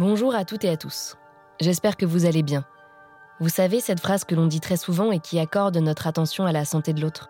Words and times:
Bonjour 0.00 0.34
à 0.34 0.46
toutes 0.46 0.64
et 0.64 0.70
à 0.70 0.78
tous. 0.78 1.18
J'espère 1.60 1.98
que 1.98 2.06
vous 2.06 2.24
allez 2.24 2.42
bien. 2.42 2.64
Vous 3.38 3.50
savez 3.50 3.80
cette 3.80 4.00
phrase 4.00 4.24
que 4.24 4.34
l'on 4.34 4.46
dit 4.46 4.60
très 4.60 4.78
souvent 4.78 5.12
et 5.12 5.18
qui 5.18 5.38
accorde 5.38 5.76
notre 5.76 6.06
attention 6.06 6.46
à 6.46 6.52
la 6.52 6.64
santé 6.64 6.94
de 6.94 7.02
l'autre. 7.02 7.28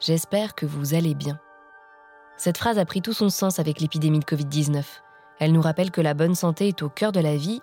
J'espère 0.00 0.54
que 0.54 0.64
vous 0.64 0.94
allez 0.94 1.14
bien. 1.14 1.38
Cette 2.38 2.56
phrase 2.56 2.78
a 2.78 2.86
pris 2.86 3.02
tout 3.02 3.12
son 3.12 3.28
sens 3.28 3.58
avec 3.58 3.78
l'épidémie 3.78 4.20
de 4.20 4.24
Covid-19. 4.24 4.84
Elle 5.38 5.52
nous 5.52 5.60
rappelle 5.60 5.90
que 5.90 6.00
la 6.00 6.14
bonne 6.14 6.34
santé 6.34 6.68
est 6.68 6.82
au 6.82 6.88
cœur 6.88 7.12
de 7.12 7.20
la 7.20 7.36
vie 7.36 7.60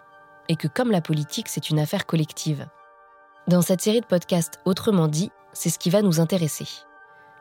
et 0.47 0.57
que 0.57 0.67
comme 0.67 0.91
la 0.91 1.01
politique, 1.01 1.49
c'est 1.49 1.71
une 1.71 1.79
affaire 1.79 2.05
collective. 2.05 2.67
Dans 3.47 3.63
cette 3.63 3.81
série 3.81 4.01
de 4.01 4.05
podcasts 4.05 4.59
Autrement 4.63 5.07
dit, 5.07 5.31
c'est 5.53 5.71
ce 5.71 5.79
qui 5.79 5.89
va 5.89 6.03
nous 6.03 6.19
intéresser. 6.19 6.67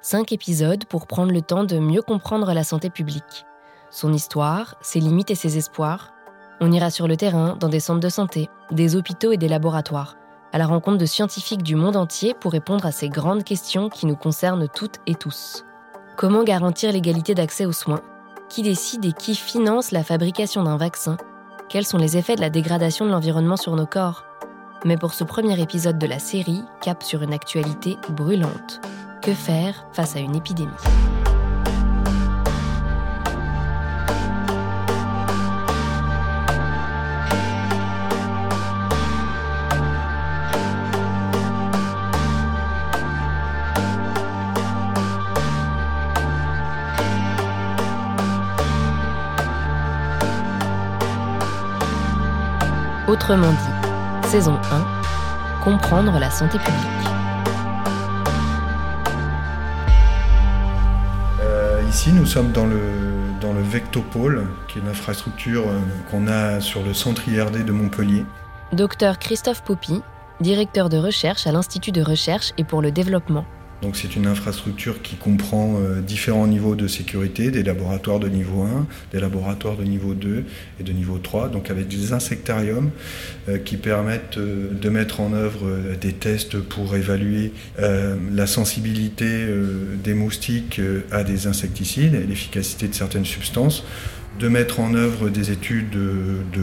Cinq 0.01 0.33
épisodes 0.33 0.87
pour 0.87 1.07
prendre 1.07 1.33
le 1.33 1.43
temps 1.43 1.65
de 1.65 1.79
mieux 1.79 2.01
comprendre 2.01 2.55
la 2.55 2.65
santé 2.65 2.89
publique. 2.89 3.45
Son 3.91 4.11
histoire, 4.15 4.77
ses 4.81 5.01
limites 5.01 5.31
et 5.31 5.35
ses 5.35 5.59
espoirs. 5.59 6.14
On 6.61 6.71
ira 6.71 6.91
sur 6.91 7.09
le 7.09 7.17
terrain, 7.17 7.57
dans 7.59 7.69
des 7.69 7.81
centres 7.81 8.01
de 8.01 8.09
santé, 8.09 8.49
des 8.71 8.97
hôpitaux 8.97 9.33
et 9.33 9.37
des 9.37 9.49
laboratoires, 9.49 10.17
à 10.53 10.59
la 10.59 10.67
rencontre 10.67 10.99
de 10.99 11.07
scientifiques 11.07 11.63
du 11.63 11.75
monde 11.75 11.97
entier 11.97 12.35
pour 12.35 12.53
répondre 12.53 12.87
à 12.87 12.93
ces 12.93 13.09
grandes 13.09 13.45
questions 13.45 13.89
qui 13.89 14.07
nous 14.07 14.17
concernent 14.17 14.69
toutes 14.69 14.99
et 15.07 15.15
tous. 15.15 15.65
Comment 16.17 16.45
garantir 16.45 16.93
l'égalité 16.93 17.35
d'accès 17.35 17.67
aux 17.67 17.73
soins? 17.73 18.03
Qui 18.49 18.63
décide 18.63 19.05
et 19.05 19.13
qui 19.13 19.35
finance 19.35 19.91
la 19.91 20.05
fabrication 20.05 20.63
d'un 20.63 20.77
vaccin? 20.77 21.17
Quels 21.69 21.87
sont 21.87 21.99
les 21.99 22.17
effets 22.17 22.37
de 22.37 22.41
la 22.41 22.51
dégradation 22.51 23.05
de 23.05 23.11
l'environnement 23.11 23.57
sur 23.57 23.75
nos 23.75 23.87
corps? 23.87 24.25
Mais 24.85 24.97
pour 24.97 25.15
ce 25.15 25.25
premier 25.25 25.61
épisode 25.61 25.99
de 25.99 26.07
la 26.07 26.19
série, 26.19 26.63
cap 26.83 27.03
sur 27.03 27.23
une 27.23 27.33
actualité 27.33 27.97
brûlante. 28.11 28.81
Que 29.23 29.33
faire 29.33 29.87
face 29.93 30.15
à 30.15 30.21
une 30.21 30.37
épidémie? 30.37 30.71
Autrement 53.25 53.53
dit, 53.53 54.29
saison 54.29 54.61
1, 54.71 55.65
comprendre 55.65 56.19
la 56.19 56.29
santé 56.29 56.59
publique. 56.59 56.75
Euh, 61.41 61.83
ici, 61.89 62.13
nous 62.13 62.27
sommes 62.27 62.53
dans 62.53 62.67
le, 62.67 62.83
dans 63.41 63.55
le 63.55 63.63
Vectopole, 63.63 64.47
qui 64.69 64.79
est 64.79 64.83
une 64.83 64.89
infrastructure 64.89 65.63
euh, 65.67 65.81
qu'on 66.11 66.27
a 66.27 66.61
sur 66.61 66.83
le 66.83 66.93
centre 66.93 67.27
IRD 67.27 67.65
de 67.65 67.73
Montpellier. 67.73 68.27
Docteur 68.75 69.19
Christophe 69.19 69.63
Poppy, 69.63 70.03
directeur 70.43 70.91
de 70.91 70.99
recherche 70.99 71.47
à 71.47 71.53
l'Institut 71.53 71.93
de 71.93 72.03
recherche 72.03 72.53
et 72.59 72.65
pour 72.65 72.83
le 72.83 72.93
développement 72.93 73.47
donc 73.85 73.97
c'est 73.97 74.17
une 74.17 74.27
infrastructure 74.27 75.03
qui 75.03 75.17
comprend 75.17 75.75
euh, 75.77 76.01
différents 76.01 76.47
niveaux 76.47 76.75
de 76.75 76.89
sécurité, 76.89 77.51
des 77.51 77.63
laboratoires 77.63 78.19
de 78.19 78.31
niveau 78.31 78.63
1, 78.63 78.87
des 79.13 79.21
laboratoires 79.21 79.77
de 79.77 79.85
niveau 79.85 80.15
2 80.15 80.45
et 80.81 80.83
de 80.83 80.93
niveau 80.93 81.19
3, 81.19 81.51
donc 81.51 81.71
avec 81.71 81.89
des 81.89 82.15
insectariums 82.15 82.91
euh, 83.51 83.59
qui 83.59 83.77
permettent 83.77 84.39
euh, 84.39 84.71
de 84.73 84.89
mettre 84.89 85.21
en 85.21 85.35
œuvre 85.35 85.67
des 86.01 86.15
tests 86.15 86.59
pour 86.59 86.97
évaluer 86.97 87.53
la 87.79 88.47
sensibilité 88.47 89.47
des 90.03 90.15
moustiques 90.15 90.81
à 91.11 91.25
des 91.25 91.47
insecticides 91.47 92.15
et 92.15 92.27
l'efficacité 92.27 92.89
de 92.89 92.95
certaines 92.95 93.25
substances 93.25 93.85
de 94.39 94.49
mettre 94.49 94.81
en 94.81 94.95
œuvre 94.95 95.29
des 95.29 95.51
études 95.51 95.91
de, 95.91 96.61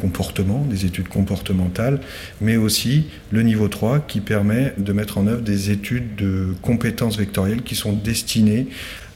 comportement, 0.00 0.64
des 0.68 0.86
études 0.86 1.08
comportementales, 1.08 2.00
mais 2.40 2.56
aussi 2.56 3.06
le 3.30 3.42
niveau 3.42 3.68
3 3.68 4.00
qui 4.00 4.20
permet 4.20 4.74
de 4.78 4.92
mettre 4.92 5.18
en 5.18 5.26
œuvre 5.26 5.42
des 5.42 5.70
études 5.70 6.16
de 6.16 6.54
compétences 6.62 7.18
vectorielles 7.18 7.62
qui 7.62 7.74
sont 7.74 7.92
destinées 7.92 8.68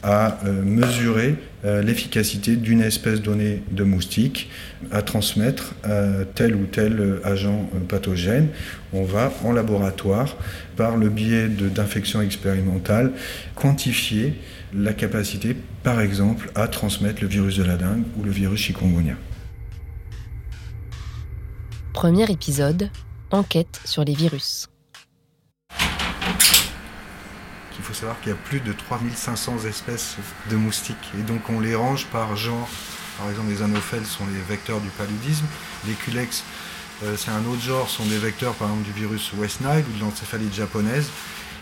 à 0.02 0.38
euh, 0.44 0.62
mesurer 0.62 1.34
euh, 1.64 1.82
l'efficacité 1.82 2.54
d'une 2.54 2.82
espèce 2.82 3.20
donnée 3.20 3.62
de 3.72 3.82
moustique 3.82 4.48
à 4.92 5.02
transmettre 5.02 5.74
euh, 5.86 6.24
tel 6.34 6.54
ou 6.54 6.66
tel 6.66 7.18
agent 7.24 7.68
pathogène. 7.88 8.48
On 8.92 9.02
va 9.02 9.32
en 9.44 9.52
laboratoire, 9.52 10.36
par 10.76 10.96
le 10.96 11.08
biais 11.08 11.48
d'infections 11.48 12.22
expérimentales, 12.22 13.10
quantifier 13.56 14.34
la 14.72 14.92
capacité, 14.92 15.56
par 15.82 16.00
exemple, 16.00 16.50
à 16.54 16.68
transmettre 16.68 17.22
le 17.22 17.28
virus 17.28 17.56
de 17.56 17.64
la 17.64 17.76
dengue 17.76 18.04
ou 18.16 18.22
le 18.22 18.30
virus 18.30 18.60
chikungunya. 18.60 19.16
Premier 21.92 22.30
épisode, 22.30 22.90
enquête 23.30 23.80
sur 23.84 24.04
les 24.04 24.14
virus. 24.14 24.68
Il 27.78 27.84
faut 27.84 27.94
savoir 27.94 28.20
qu'il 28.20 28.30
y 28.30 28.34
a 28.34 28.38
plus 28.44 28.60
de 28.60 28.72
3500 28.72 29.64
espèces 29.66 30.16
de 30.50 30.56
moustiques 30.56 30.96
et 31.18 31.22
donc 31.22 31.48
on 31.48 31.60
les 31.60 31.74
range 31.74 32.06
par 32.06 32.36
genre. 32.36 32.68
Par 33.18 33.30
exemple, 33.30 33.48
les 33.48 33.62
anophèles 33.62 34.04
sont 34.04 34.26
les 34.26 34.40
vecteurs 34.48 34.80
du 34.80 34.88
paludisme, 34.90 35.46
les 35.86 35.94
culex, 35.94 36.44
euh, 37.04 37.16
c'est 37.16 37.30
un 37.30 37.44
autre 37.44 37.62
genre, 37.62 37.88
sont 37.88 38.04
des 38.06 38.18
vecteurs 38.18 38.54
par 38.54 38.68
exemple 38.68 38.86
du 38.86 38.92
virus 38.92 39.32
West 39.36 39.60
Nile 39.60 39.84
ou 39.88 39.98
de 39.98 40.00
l'encéphalite 40.00 40.52
japonaise. 40.52 41.08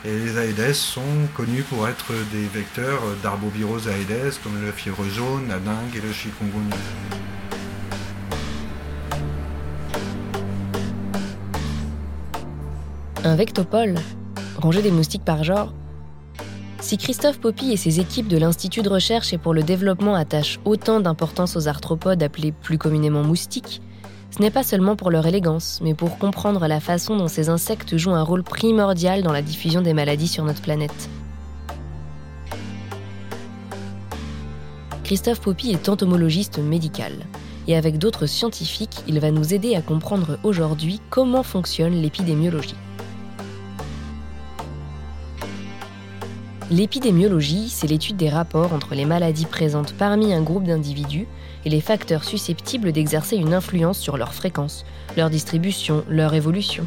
Les 0.07 0.39
Aedes 0.39 0.73
sont 0.73 1.01
connus 1.35 1.65
pour 1.65 1.89
être 1.89 2.13
des 2.31 2.47
vecteurs 2.47 3.03
d'arbovirose 3.25 3.89
Aedes, 3.89 4.35
comme 4.41 4.53
le 4.65 4.71
fièvre 4.71 5.03
jaune, 5.03 5.49
la 5.49 5.59
dengue 5.59 5.97
et 5.97 6.01
le 6.01 6.13
chikungunya. 6.13 6.77
Un 13.25 13.35
vectopole 13.35 13.97
Ranger 14.59 14.83
des 14.83 14.93
moustiques 14.93 15.25
par 15.25 15.43
genre 15.43 15.75
Si 16.81 16.99
Christophe 16.99 17.41
Poppy 17.41 17.73
et 17.73 17.77
ses 17.77 17.99
équipes 17.99 18.29
de 18.29 18.39
l'Institut 18.39 18.83
de 18.83 18.89
recherche 18.89 19.33
et 19.33 19.39
pour 19.39 19.55
le 19.55 19.65
développement 19.65 20.15
attachent 20.15 20.61
autant 20.65 21.01
d'importance 21.01 21.57
aux 21.57 21.67
arthropodes 21.67 22.23
appelés 22.23 22.53
plus 22.53 22.79
communément 22.79 23.25
moustiques, 23.25 23.83
ce 24.37 24.43
n'est 24.43 24.51
pas 24.51 24.63
seulement 24.63 24.97
pour 24.97 25.11
leur 25.11 25.27
élégance, 25.27 25.81
mais 25.83 25.95
pour 25.95 26.19
comprendre 26.19 26.69
la 26.69 26.79
façon 26.79 27.17
dont 27.17 27.27
ces 27.27 27.49
insectes 27.49 27.97
jouent 27.97 28.11
un 28.11 28.23
rôle 28.23 28.43
primordial 28.43 29.23
dans 29.23 29.33
la 29.33 29.41
diffusion 29.41 29.81
des 29.81 29.95
maladies 29.95 30.29
sur 30.29 30.45
notre 30.45 30.61
planète. 30.61 31.09
Christophe 35.05 35.41
Poppy 35.41 35.71
est 35.71 35.89
entomologiste 35.89 36.59
médical, 36.59 37.15
et 37.67 37.77
avec 37.77 37.97
d'autres 37.97 38.27
scientifiques, 38.27 39.03
il 39.09 39.21
va 39.21 39.31
nous 39.31 39.55
aider 39.55 39.75
à 39.75 39.81
comprendre 39.81 40.39
aujourd'hui 40.45 41.01
comment 41.09 41.43
fonctionne 41.43 41.95
l'épidémiologie. 41.95 42.75
L'épidémiologie, 46.69 47.69
c'est 47.69 47.87
l'étude 47.87 48.17
des 48.17 48.29
rapports 48.29 48.73
entre 48.73 48.97
les 48.97 49.05
maladies 49.05 49.47
présentes 49.47 49.95
parmi 49.95 50.33
un 50.33 50.43
groupe 50.43 50.65
d'individus 50.65 51.29
et 51.65 51.71
les 51.71 51.81
facteurs 51.81 52.25
susceptibles 52.25 52.91
d'exercer 52.91 53.37
une 53.37 53.55
influence 53.55 53.99
sur 53.99 54.17
leur 54.17 54.35
fréquence, 54.35 54.85
leur 55.17 55.31
distribution, 55.31 56.03
leur 56.09 56.35
évolution. 56.35 56.85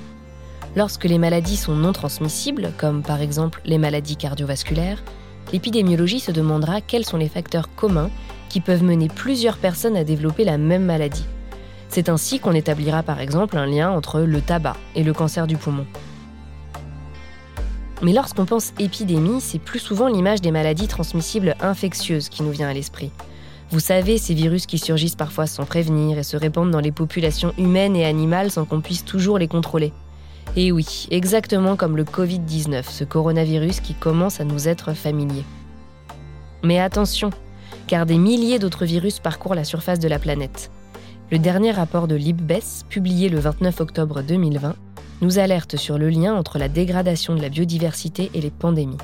Lorsque 0.75 1.05
les 1.05 1.17
maladies 1.17 1.55
sont 1.55 1.75
non 1.75 1.93
transmissibles, 1.93 2.73
comme 2.77 3.03
par 3.03 3.21
exemple 3.21 3.61
les 3.63 3.77
maladies 3.77 4.17
cardiovasculaires, 4.17 5.01
l'épidémiologie 5.53 6.19
se 6.19 6.31
demandera 6.31 6.81
quels 6.81 7.05
sont 7.05 7.17
les 7.17 7.29
facteurs 7.29 7.73
communs 7.73 8.11
qui 8.49 8.59
peuvent 8.59 8.83
mener 8.83 9.07
plusieurs 9.07 9.57
personnes 9.57 9.95
à 9.95 10.03
développer 10.03 10.43
la 10.43 10.57
même 10.57 10.83
maladie. 10.83 11.25
C'est 11.87 12.09
ainsi 12.09 12.39
qu'on 12.39 12.53
établira 12.53 13.01
par 13.01 13.21
exemple 13.21 13.57
un 13.57 13.65
lien 13.65 13.89
entre 13.89 14.19
le 14.19 14.41
tabac 14.41 14.75
et 14.95 15.03
le 15.03 15.13
cancer 15.13 15.47
du 15.47 15.55
poumon. 15.55 15.85
Mais 18.01 18.13
lorsqu'on 18.13 18.45
pense 18.45 18.71
épidémie, 18.79 19.41
c'est 19.41 19.59
plus 19.59 19.79
souvent 19.79 20.07
l'image 20.07 20.41
des 20.41 20.51
maladies 20.51 20.87
transmissibles 20.87 21.55
infectieuses 21.59 22.29
qui 22.29 22.43
nous 22.43 22.51
vient 22.51 22.69
à 22.69 22.73
l'esprit. 22.73 23.11
Vous 23.71 23.79
savez, 23.79 24.17
ces 24.17 24.33
virus 24.33 24.65
qui 24.65 24.79
surgissent 24.79 25.15
parfois 25.15 25.45
sans 25.45 25.65
prévenir 25.65 26.17
et 26.17 26.23
se 26.23 26.37
répandent 26.37 26.71
dans 26.71 26.79
les 26.79 26.91
populations 26.91 27.53
humaines 27.57 27.95
et 27.95 28.05
animales 28.05 28.51
sans 28.51 28.65
qu'on 28.65 28.81
puisse 28.81 29.05
toujours 29.05 29.37
les 29.37 29.47
contrôler. 29.47 29.93
Et 30.55 30.71
oui, 30.71 31.07
exactement 31.11 31.75
comme 31.75 31.95
le 31.95 32.03
Covid-19, 32.03 32.83
ce 32.89 33.03
coronavirus 33.03 33.81
qui 33.81 33.93
commence 33.93 34.39
à 34.39 34.45
nous 34.45 34.67
être 34.67 34.93
familier. 34.93 35.43
Mais 36.63 36.79
attention, 36.79 37.29
car 37.85 38.05
des 38.05 38.17
milliers 38.17 38.59
d'autres 38.59 38.85
virus 38.85 39.19
parcourent 39.19 39.55
la 39.55 39.63
surface 39.63 39.99
de 39.99 40.07
la 40.07 40.19
planète. 40.19 40.71
Le 41.31 41.37
dernier 41.37 41.71
rapport 41.71 42.07
de 42.07 42.15
l'IPBES, 42.15 42.85
publié 42.89 43.29
le 43.29 43.39
29 43.39 43.81
octobre 43.81 44.23
2020, 44.23 44.75
nous 45.21 45.39
alerte 45.39 45.75
sur 45.75 45.97
le 45.97 46.09
lien 46.09 46.35
entre 46.35 46.57
la 46.57 46.69
dégradation 46.69 47.35
de 47.35 47.41
la 47.41 47.49
biodiversité 47.49 48.31
et 48.33 48.41
les 48.41 48.51
pandémies. 48.51 48.97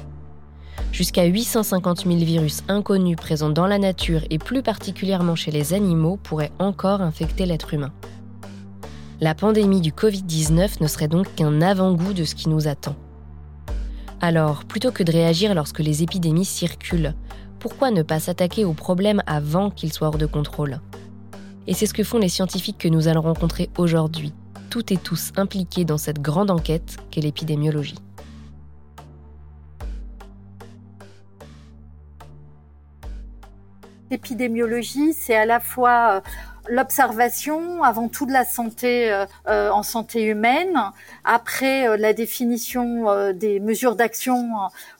Jusqu'à 0.91 1.25
850 1.25 2.05
000 2.05 2.17
virus 2.19 2.63
inconnus 2.69 3.17
présents 3.17 3.49
dans 3.49 3.67
la 3.67 3.77
nature 3.77 4.21
et 4.29 4.37
plus 4.37 4.63
particulièrement 4.63 5.35
chez 5.35 5.51
les 5.51 5.73
animaux 5.73 6.17
pourraient 6.23 6.53
encore 6.57 7.01
infecter 7.01 7.45
l'être 7.45 7.73
humain. 7.73 7.91
La 9.19 9.35
pandémie 9.35 9.81
du 9.81 9.91
Covid-19 9.91 10.81
ne 10.81 10.87
serait 10.87 11.07
donc 11.07 11.33
qu'un 11.35 11.61
avant-goût 11.61 12.13
de 12.13 12.23
ce 12.23 12.35
qui 12.35 12.49
nous 12.49 12.67
attend. 12.67 12.95
Alors, 14.21 14.63
plutôt 14.63 14.91
que 14.91 15.03
de 15.03 15.11
réagir 15.11 15.53
lorsque 15.53 15.79
les 15.79 16.03
épidémies 16.03 16.45
circulent, 16.45 17.13
pourquoi 17.59 17.91
ne 17.91 18.01
pas 18.01 18.19
s'attaquer 18.19 18.63
au 18.63 18.73
problème 18.73 19.21
avant 19.25 19.69
qu'il 19.71 19.91
soit 19.91 20.07
hors 20.07 20.17
de 20.17 20.25
contrôle? 20.25 20.79
Et 21.67 21.73
c'est 21.73 21.87
ce 21.87 21.93
que 21.93 22.03
font 22.03 22.19
les 22.19 22.29
scientifiques 22.29 22.77
que 22.77 22.87
nous 22.87 23.07
allons 23.07 23.21
rencontrer 23.21 23.69
aujourd'hui, 23.77 24.33
toutes 24.75 24.91
et 24.91 24.97
tous 24.97 25.31
impliqués 25.37 25.85
dans 25.85 25.97
cette 25.97 26.21
grande 26.21 26.51
enquête 26.51 26.97
qu'est 27.09 27.21
l'épidémiologie. 27.21 27.95
L'épidémiologie, 34.11 35.13
c'est 35.13 35.35
à 35.35 35.45
la 35.45 35.59
fois 35.59 36.17
euh, 36.17 36.21
l'observation 36.69 37.83
avant 37.83 38.07
tout 38.07 38.25
de 38.25 38.31
la 38.31 38.45
santé 38.45 39.11
euh, 39.11 39.25
euh, 39.47 39.69
en 39.71 39.81
santé 39.81 40.23
humaine, 40.23 40.79
après 41.23 41.97
la 41.97 42.13
définition 42.13 43.31
des 43.33 43.59
mesures 43.59 43.95
d'action 43.95 44.49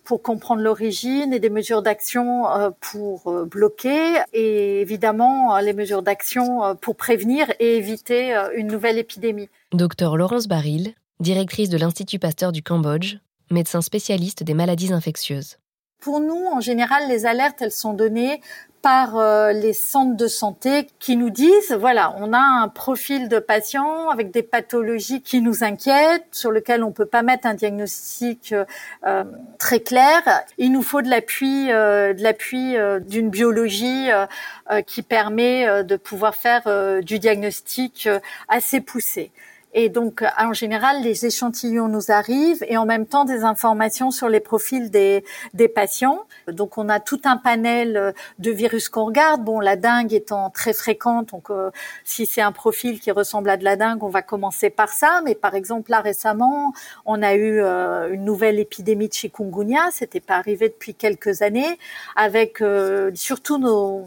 pour 0.03 0.21
comprendre 0.21 0.61
l'origine 0.61 1.33
et 1.33 1.39
des 1.39 1.49
mesures 1.49 1.81
d'action 1.81 2.45
pour 2.79 3.31
bloquer 3.45 4.21
et 4.33 4.81
évidemment 4.81 5.57
les 5.59 5.73
mesures 5.73 6.01
d'action 6.01 6.75
pour 6.81 6.95
prévenir 6.95 7.51
et 7.59 7.77
éviter 7.77 8.35
une 8.55 8.67
nouvelle 8.67 8.97
épidémie. 8.97 9.49
Docteur 9.71 10.17
Laurence 10.17 10.47
Baril, 10.47 10.93
directrice 11.19 11.69
de 11.69 11.77
l'Institut 11.77 12.19
Pasteur 12.19 12.51
du 12.51 12.61
Cambodge, 12.61 13.17
médecin 13.51 13.81
spécialiste 13.81 14.43
des 14.43 14.53
maladies 14.53 14.93
infectieuses. 14.93 15.57
Pour 15.99 16.19
nous, 16.19 16.45
en 16.45 16.59
général, 16.59 17.07
les 17.07 17.25
alertes, 17.25 17.61
elles 17.61 17.71
sont 17.71 17.93
données 17.93 18.41
par 18.85 19.17
euh, 19.17 19.51
les 19.51 19.73
centres 19.73 20.15
de 20.15 20.27
santé 20.27 20.87
qui 20.99 21.17
nous 21.17 21.31
disent, 21.31 21.73
voilà, 21.73 22.13
on 22.19 22.33
a 22.33 22.37
un 22.37 22.67
profil 22.67 23.29
de 23.29 23.39
patient 23.39 24.11
avec 24.11 24.29
des 24.29 24.43
pathologies 24.43 25.23
qui 25.23 25.41
nous 25.41 25.63
inquiètent, 25.63 26.27
sur 26.31 26.51
lequel 26.51 26.83
on 26.83 26.91
peut 26.91 27.07
pas 27.07 27.23
mettre 27.23 27.47
un 27.47 27.55
diagnostic 27.55 28.53
euh, 29.03 29.23
très 29.57 29.79
clair. 29.79 30.21
Il 30.59 30.71
nous 30.71 30.83
faut 30.83 31.01
de 31.01 31.09
l'appui, 31.09 31.71
euh, 31.71 32.13
de 32.13 32.21
l'appui 32.21 32.75
d'une 33.07 33.31
biologie 33.31 34.09
qui 34.85 35.01
permet 35.01 35.83
de 35.83 35.95
pouvoir 35.95 36.35
faire 36.35 37.01
du 37.01 37.17
diagnostic 37.17 38.07
assez 38.49 38.81
poussé. 38.81 39.31
Et 39.77 39.89
donc, 39.89 40.23
en 40.39 40.53
général, 40.53 41.03
les 41.03 41.25
échantillons 41.25 41.89
nous 41.89 42.09
arrivent 42.09 42.63
et 42.67 42.77
en 42.77 42.85
même 42.85 43.05
temps 43.05 43.25
des 43.25 43.43
informations 43.43 44.09
sur 44.09 44.29
les 44.29 44.39
profils 44.39 44.89
des, 44.89 45.25
des 45.53 45.67
patients. 45.67 46.21
Donc, 46.47 46.77
on 46.77 46.87
a 46.87 47.01
tout 47.01 47.19
un 47.25 47.35
panel 47.35 48.13
de 48.39 48.51
virus 48.51 48.87
qu'on 48.87 49.05
regarde. 49.05 49.43
Bon, 49.43 49.59
la 49.59 49.75
dengue 49.75 50.13
étant 50.13 50.49
très 50.49 50.71
fréquente, 50.73 51.31
donc 51.31 51.49
euh, 51.49 51.71
si 52.05 52.25
c'est 52.25 52.41
un 52.41 52.53
profil 52.53 53.01
qui 53.01 53.11
ressemble 53.11 53.49
à 53.49 53.57
de 53.57 53.65
la 53.65 53.75
dengue, 53.75 54.01
on 54.03 54.09
va 54.09 54.21
commencer 54.21 54.69
par 54.69 54.89
ça. 54.89 55.21
Mais 55.25 55.35
par 55.35 55.55
exemple, 55.55 55.91
là 55.91 55.99
récemment, 55.99 56.71
on 57.05 57.21
a 57.21 57.33
eu 57.35 57.59
euh, 57.59 58.13
une 58.13 58.23
nouvelle 58.23 58.59
épidémie 58.59 59.09
de 59.09 59.13
chikungunya. 59.13 59.89
C'était 59.91 60.21
pas 60.21 60.35
arrivé 60.35 60.69
depuis 60.69 60.95
quelques 60.95 61.41
années, 61.41 61.77
avec 62.15 62.61
euh, 62.61 63.11
surtout 63.13 63.57
nos 63.57 64.05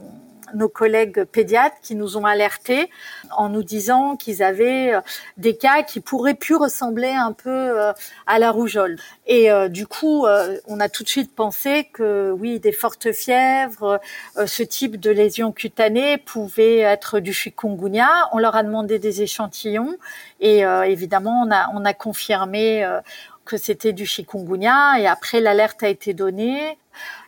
nos 0.55 0.69
collègues 0.69 1.25
pédiatres 1.25 1.77
qui 1.83 1.95
nous 1.95 2.17
ont 2.17 2.25
alertés 2.25 2.91
en 3.37 3.49
nous 3.49 3.63
disant 3.63 4.17
qu'ils 4.17 4.43
avaient 4.43 4.95
euh, 4.95 5.01
des 5.37 5.57
cas 5.57 5.83
qui 5.83 6.01
pourraient 6.01 6.35
plus 6.35 6.57
ressembler 6.57 7.11
un 7.11 7.33
peu 7.33 7.51
euh, 7.51 7.93
à 8.27 8.39
la 8.39 8.51
rougeole. 8.51 8.97
Et 9.27 9.51
euh, 9.51 9.69
du 9.69 9.87
coup, 9.87 10.27
on 10.67 10.81
a 10.81 10.89
tout 10.89 11.03
de 11.03 11.09
suite 11.09 11.35
pensé 11.35 11.89
que 11.93 12.31
oui, 12.31 12.61
des 12.61 12.73
fortes 12.73 13.13
fièvres, 13.13 14.01
ce 14.47 14.63
type 14.63 14.99
de 14.99 15.11
lésions 15.11 15.53
cutanées 15.53 16.19
pouvait 16.19 16.79
être 16.79 17.21
du 17.21 17.33
chikungunya. 17.33 18.09
On 18.33 18.39
leur 18.39 18.57
a 18.57 18.63
demandé 18.63 18.99
des 18.99 19.23
échantillons 19.23 19.97
et 20.41 20.61
évidemment, 20.87 21.45
on 21.47 21.51
a, 21.51 21.69
on 21.75 21.85
a 21.85 21.93
confirmé 21.93 22.87
que 23.45 23.57
c'était 23.57 23.93
du 23.93 24.07
chikungunya 24.07 25.01
et 25.01 25.07
après 25.07 25.41
l'alerte 25.41 25.83
a 25.83 25.89
été 25.89 26.15
donnée 26.15 26.79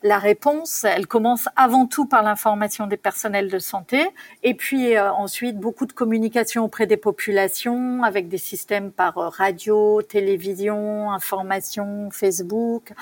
la 0.03 0.19
réponse, 0.19 0.85
elle 0.85 1.07
commence 1.07 1.49
avant 1.57 1.87
tout 1.87 2.07
par 2.07 2.23
l'information 2.23 2.87
des 2.87 2.97
personnels 2.97 3.51
de 3.51 3.59
santé 3.59 4.09
et 4.43 4.55
puis 4.55 4.97
euh, 4.97 5.13
ensuite 5.13 5.59
beaucoup 5.59 5.85
de 5.85 5.93
communication 5.93 6.65
auprès 6.65 6.87
des 6.87 6.97
populations 6.97 8.03
avec 8.03 8.29
des 8.29 8.39
systèmes 8.39 8.93
par 8.93 9.19
euh, 9.19 9.29
radio, 9.29 10.01
télévision, 10.01 11.11
information, 11.11 12.09
Facebook, 12.11 12.93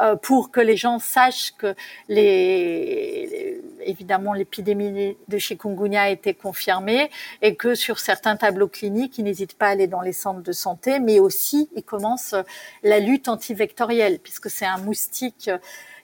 euh, 0.00 0.16
pour 0.16 0.50
que 0.50 0.60
les 0.60 0.76
gens 0.76 0.98
sachent 0.98 1.52
que 1.56 1.74
les, 2.08 3.62
évidemment 3.84 4.32
l'épidémie 4.32 5.16
de 5.28 5.38
chikungunya 5.38 6.02
a 6.02 6.08
été 6.08 6.34
confirmée 6.34 7.10
et 7.42 7.54
que 7.54 7.76
sur 7.76 8.00
certains 8.00 8.36
tableaux 8.36 8.68
cliniques, 8.68 9.18
ils 9.18 9.24
n'hésitent 9.24 9.56
pas 9.56 9.66
à 9.66 9.70
aller 9.70 9.86
dans 9.86 10.00
les 10.00 10.12
centres 10.12 10.42
de 10.42 10.52
santé, 10.52 10.98
mais 10.98 11.20
aussi 11.20 11.68
ils 11.76 11.84
commencent 11.84 12.34
la 12.82 12.98
lutte 12.98 13.28
antivectorielle 13.28 14.18
puisque 14.18 14.50
c'est 14.50 14.66
un 14.66 14.78
moustique 14.78 15.48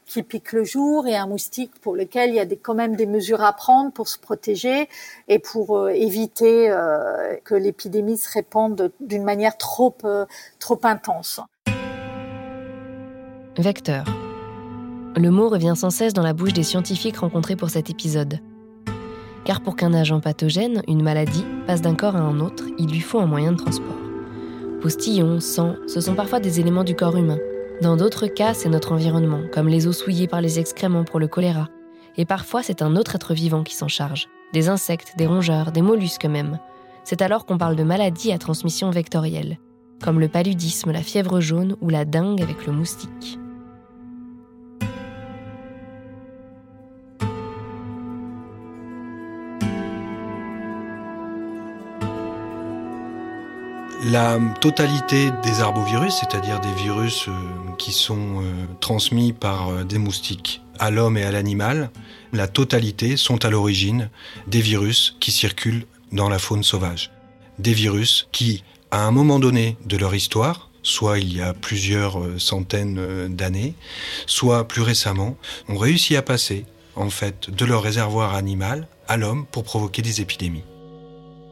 qui 0.06 0.22
pique 0.22 0.52
le 0.52 0.64
jour 0.64 1.06
et 1.06 1.16
un 1.16 1.26
moustique 1.26 1.72
pour 1.80 1.96
lequel 1.96 2.30
il 2.30 2.36
y 2.36 2.40
a 2.40 2.46
quand 2.46 2.74
même 2.74 2.94
des 2.96 3.06
mesures 3.06 3.42
à 3.42 3.52
prendre 3.52 3.92
pour 3.92 4.08
se 4.08 4.18
protéger 4.18 4.88
et 5.28 5.38
pour 5.38 5.76
euh, 5.76 5.88
éviter 5.88 6.70
euh, 6.70 7.34
que 7.44 7.54
l'épidémie 7.54 8.16
se 8.16 8.32
répande 8.32 8.92
d'une 9.00 9.24
manière 9.24 9.58
trop, 9.58 9.94
euh, 10.04 10.24
trop 10.60 10.78
intense. 10.84 11.40
Vecteur. 13.58 14.04
Le 15.16 15.30
mot 15.30 15.48
revient 15.48 15.74
sans 15.76 15.90
cesse 15.90 16.12
dans 16.12 16.22
la 16.22 16.34
bouche 16.34 16.52
des 16.52 16.62
scientifiques 16.62 17.16
rencontrés 17.16 17.56
pour 17.56 17.70
cet 17.70 17.90
épisode. 17.90 18.38
Car 19.44 19.60
pour 19.60 19.76
qu'un 19.76 19.94
agent 19.94 20.20
pathogène, 20.20 20.82
une 20.88 21.02
maladie, 21.02 21.44
passe 21.66 21.80
d'un 21.80 21.94
corps 21.94 22.16
à 22.16 22.20
un 22.20 22.38
autre, 22.40 22.64
il 22.78 22.90
lui 22.90 23.00
faut 23.00 23.18
un 23.18 23.26
moyen 23.26 23.52
de 23.52 23.56
transport. 23.56 23.96
Postillon, 24.82 25.40
sang, 25.40 25.76
ce 25.88 26.00
sont 26.00 26.14
parfois 26.14 26.38
des 26.38 26.60
éléments 26.60 26.84
du 26.84 26.94
corps 26.94 27.16
humain, 27.16 27.38
dans 27.82 27.96
d'autres 27.96 28.26
cas, 28.26 28.54
c'est 28.54 28.68
notre 28.68 28.92
environnement, 28.92 29.42
comme 29.52 29.68
les 29.68 29.86
eaux 29.86 29.92
souillées 29.92 30.28
par 30.28 30.40
les 30.40 30.58
excréments 30.58 31.04
pour 31.04 31.20
le 31.20 31.28
choléra. 31.28 31.68
Et 32.16 32.24
parfois, 32.24 32.62
c'est 32.62 32.80
un 32.80 32.96
autre 32.96 33.16
être 33.16 33.34
vivant 33.34 33.62
qui 33.62 33.74
s'en 33.74 33.88
charge. 33.88 34.28
Des 34.52 34.68
insectes, 34.68 35.14
des 35.18 35.26
rongeurs, 35.26 35.72
des 35.72 35.82
mollusques 35.82 36.24
même. 36.24 36.58
C'est 37.04 37.20
alors 37.22 37.44
qu'on 37.44 37.58
parle 37.58 37.76
de 37.76 37.84
maladies 37.84 38.32
à 38.32 38.38
transmission 38.38 38.90
vectorielle, 38.90 39.58
comme 40.02 40.20
le 40.20 40.28
paludisme, 40.28 40.90
la 40.92 41.02
fièvre 41.02 41.40
jaune 41.40 41.76
ou 41.80 41.90
la 41.90 42.04
dengue 42.04 42.42
avec 42.42 42.66
le 42.66 42.72
moustique. 42.72 43.38
La 54.08 54.38
totalité 54.60 55.32
des 55.42 55.60
arbovirus, 55.60 56.14
c'est-à-dire 56.14 56.60
des 56.60 56.72
virus 56.74 57.26
euh, 57.28 57.32
qui 57.76 57.92
sont 57.92 58.40
euh, 58.42 58.66
transmis 58.80 59.32
par 59.32 59.68
euh, 59.68 59.84
des 59.84 59.98
moustiques 59.98 60.62
à 60.78 60.90
l'homme 60.90 61.16
et 61.16 61.24
à 61.24 61.30
l'animal, 61.30 61.90
la 62.32 62.48
totalité 62.48 63.16
sont 63.16 63.44
à 63.44 63.50
l'origine 63.50 64.10
des 64.46 64.60
virus 64.60 65.16
qui 65.20 65.30
circulent 65.30 65.86
dans 66.12 66.28
la 66.28 66.38
faune 66.38 66.62
sauvage. 66.62 67.10
Des 67.58 67.72
virus 67.72 68.28
qui, 68.32 68.62
à 68.90 69.04
un 69.04 69.10
moment 69.10 69.38
donné 69.38 69.76
de 69.86 69.96
leur 69.96 70.14
histoire, 70.14 70.70
soit 70.82 71.18
il 71.18 71.34
y 71.34 71.40
a 71.40 71.54
plusieurs 71.54 72.20
centaines 72.38 73.34
d'années, 73.34 73.74
soit 74.26 74.68
plus 74.68 74.82
récemment, 74.82 75.36
ont 75.68 75.78
réussi 75.78 76.14
à 76.14 76.22
passer, 76.22 76.66
en 76.94 77.08
fait, 77.08 77.50
de 77.50 77.64
leur 77.64 77.82
réservoir 77.82 78.34
animal 78.34 78.86
à 79.08 79.16
l'homme 79.16 79.46
pour 79.50 79.64
provoquer 79.64 80.02
des 80.02 80.20
épidémies. 80.20 80.64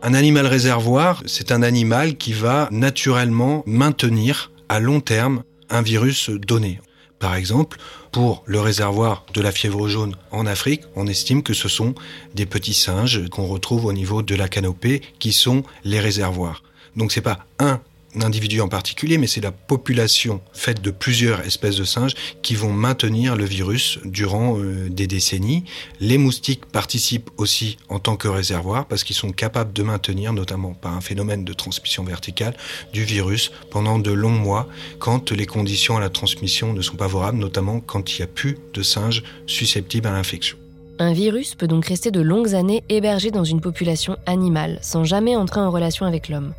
Un 0.03 0.13
animal 0.13 0.47
réservoir, 0.47 1.23
c'est 1.25 1.51
un 1.51 1.63
animal 1.63 2.19
qui 2.19 2.35
va 2.35 2.69
naturellement 2.71 3.63
maintenir 3.67 4.53
à 4.69 4.79
long 4.79 5.01
terme 5.01 5.45
un 5.71 5.83
virus 5.83 6.31
donné. 6.31 6.81
Par 7.19 7.35
exemple, 7.35 7.79
pour 8.13 8.43
le 8.47 8.61
réservoir 8.61 9.25
de 9.33 9.41
la 9.41 9.53
fièvre 9.53 9.89
jaune 9.89 10.15
en 10.31 10.47
Afrique, 10.47 10.83
on 10.95 11.07
estime 11.07 11.43
que 11.43 11.55
ce 11.55 11.69
sont 11.69 11.95
des 12.35 12.47
petits 12.47 12.75
singes 12.75 13.29
qu'on 13.31 13.47
retrouve 13.47 13.87
au 13.87 13.93
niveau 13.93 14.23
de 14.23 14.35
la 14.35 14.49
canopée 14.49 15.01
qui 15.19 15.33
sont 15.33 15.63
les 15.85 16.01
réservoirs. 16.01 16.63
Donc 16.97 17.13
c'est 17.13 17.21
pas 17.21 17.47
un 17.59 17.81
individu 18.23 18.61
en 18.61 18.69
particulier, 18.69 19.19
mais 19.19 19.27
c'est 19.27 19.41
la 19.41 19.53
population 19.53 20.41
faite 20.53 20.81
de 20.83 20.91
plusieurs 20.91 21.41
espèces 21.41 21.77
de 21.77 21.85
singes 21.85 22.15
qui 22.43 22.55
vont 22.55 22.73
maintenir 22.73 23.37
le 23.37 23.45
virus 23.45 23.99
durant 24.05 24.59
euh, 24.59 24.89
des 24.89 25.07
décennies. 25.07 25.65
Les 26.01 26.19
moustiques 26.19 26.67
participent 26.67 27.31
aussi 27.37 27.77
en 27.89 27.99
tant 27.99 28.17
que 28.17 28.29
réservoir 28.29 28.87
parce 28.87 29.05
qu'ils 29.05 29.17
sont 29.17 29.33
capables 29.33 29.73
de 29.73 29.83
maintenir, 29.83 30.33
notamment 30.33 30.75
par 30.75 30.95
un 30.95 31.01
phénomène 31.01 31.45
de 31.45 31.53
transmission 31.53 32.05
verticale, 32.05 32.57
du 32.93 33.05
virus 33.05 33.51
pendant 33.71 33.99
de 33.99 34.11
longs 34.11 34.31
mois 34.31 34.69
quand 34.99 35.31
les 35.31 35.47
conditions 35.47 35.97
à 35.97 36.01
la 36.01 36.11
transmission 36.11 36.73
ne 36.73 36.83
sont 36.83 36.97
pas 36.97 37.05
favorables, 37.05 37.39
notamment 37.39 37.81
quand 37.81 38.13
il 38.13 38.17
n'y 38.17 38.25
a 38.25 38.27
plus 38.27 38.57
de 38.73 38.83
singes 38.83 39.23
susceptibles 39.47 40.09
à 40.09 40.13
l'infection. 40.13 40.57
Un 40.99 41.13
virus 41.13 41.55
peut 41.55 41.67
donc 41.67 41.87
rester 41.87 42.11
de 42.11 42.21
longues 42.21 42.55
années 42.55 42.83
hébergé 42.89 43.31
dans 43.31 43.45
une 43.45 43.61
population 43.61 44.17
animale 44.27 44.79
sans 44.81 45.05
jamais 45.05 45.37
entrer 45.37 45.61
en 45.61 45.71
relation 45.71 46.07
avec 46.07 46.29
l'homme. 46.29 46.55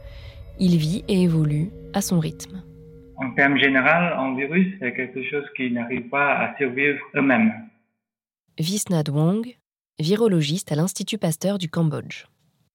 Il 0.57 0.77
vit 0.77 1.03
et 1.09 1.23
évolue 1.23 1.69
à 1.93 1.99
son 1.99 2.19
rythme. 2.19 2.63
En 3.17 3.31
termes 3.31 3.57
généraux, 3.57 3.87
un 3.87 4.35
virus, 4.37 4.67
c'est 4.79 4.93
quelque 4.93 5.21
chose 5.23 5.43
qui 5.57 5.69
n'arrive 5.69 6.07
pas 6.07 6.33
à 6.33 6.57
survivre 6.57 6.99
eux-mêmes. 7.15 7.51
Visnad 8.57 9.09
Wong, 9.09 9.45
virologiste 9.99 10.71
à 10.71 10.75
l'Institut 10.75 11.17
Pasteur 11.17 11.57
du 11.57 11.69
Cambodge. 11.69 12.25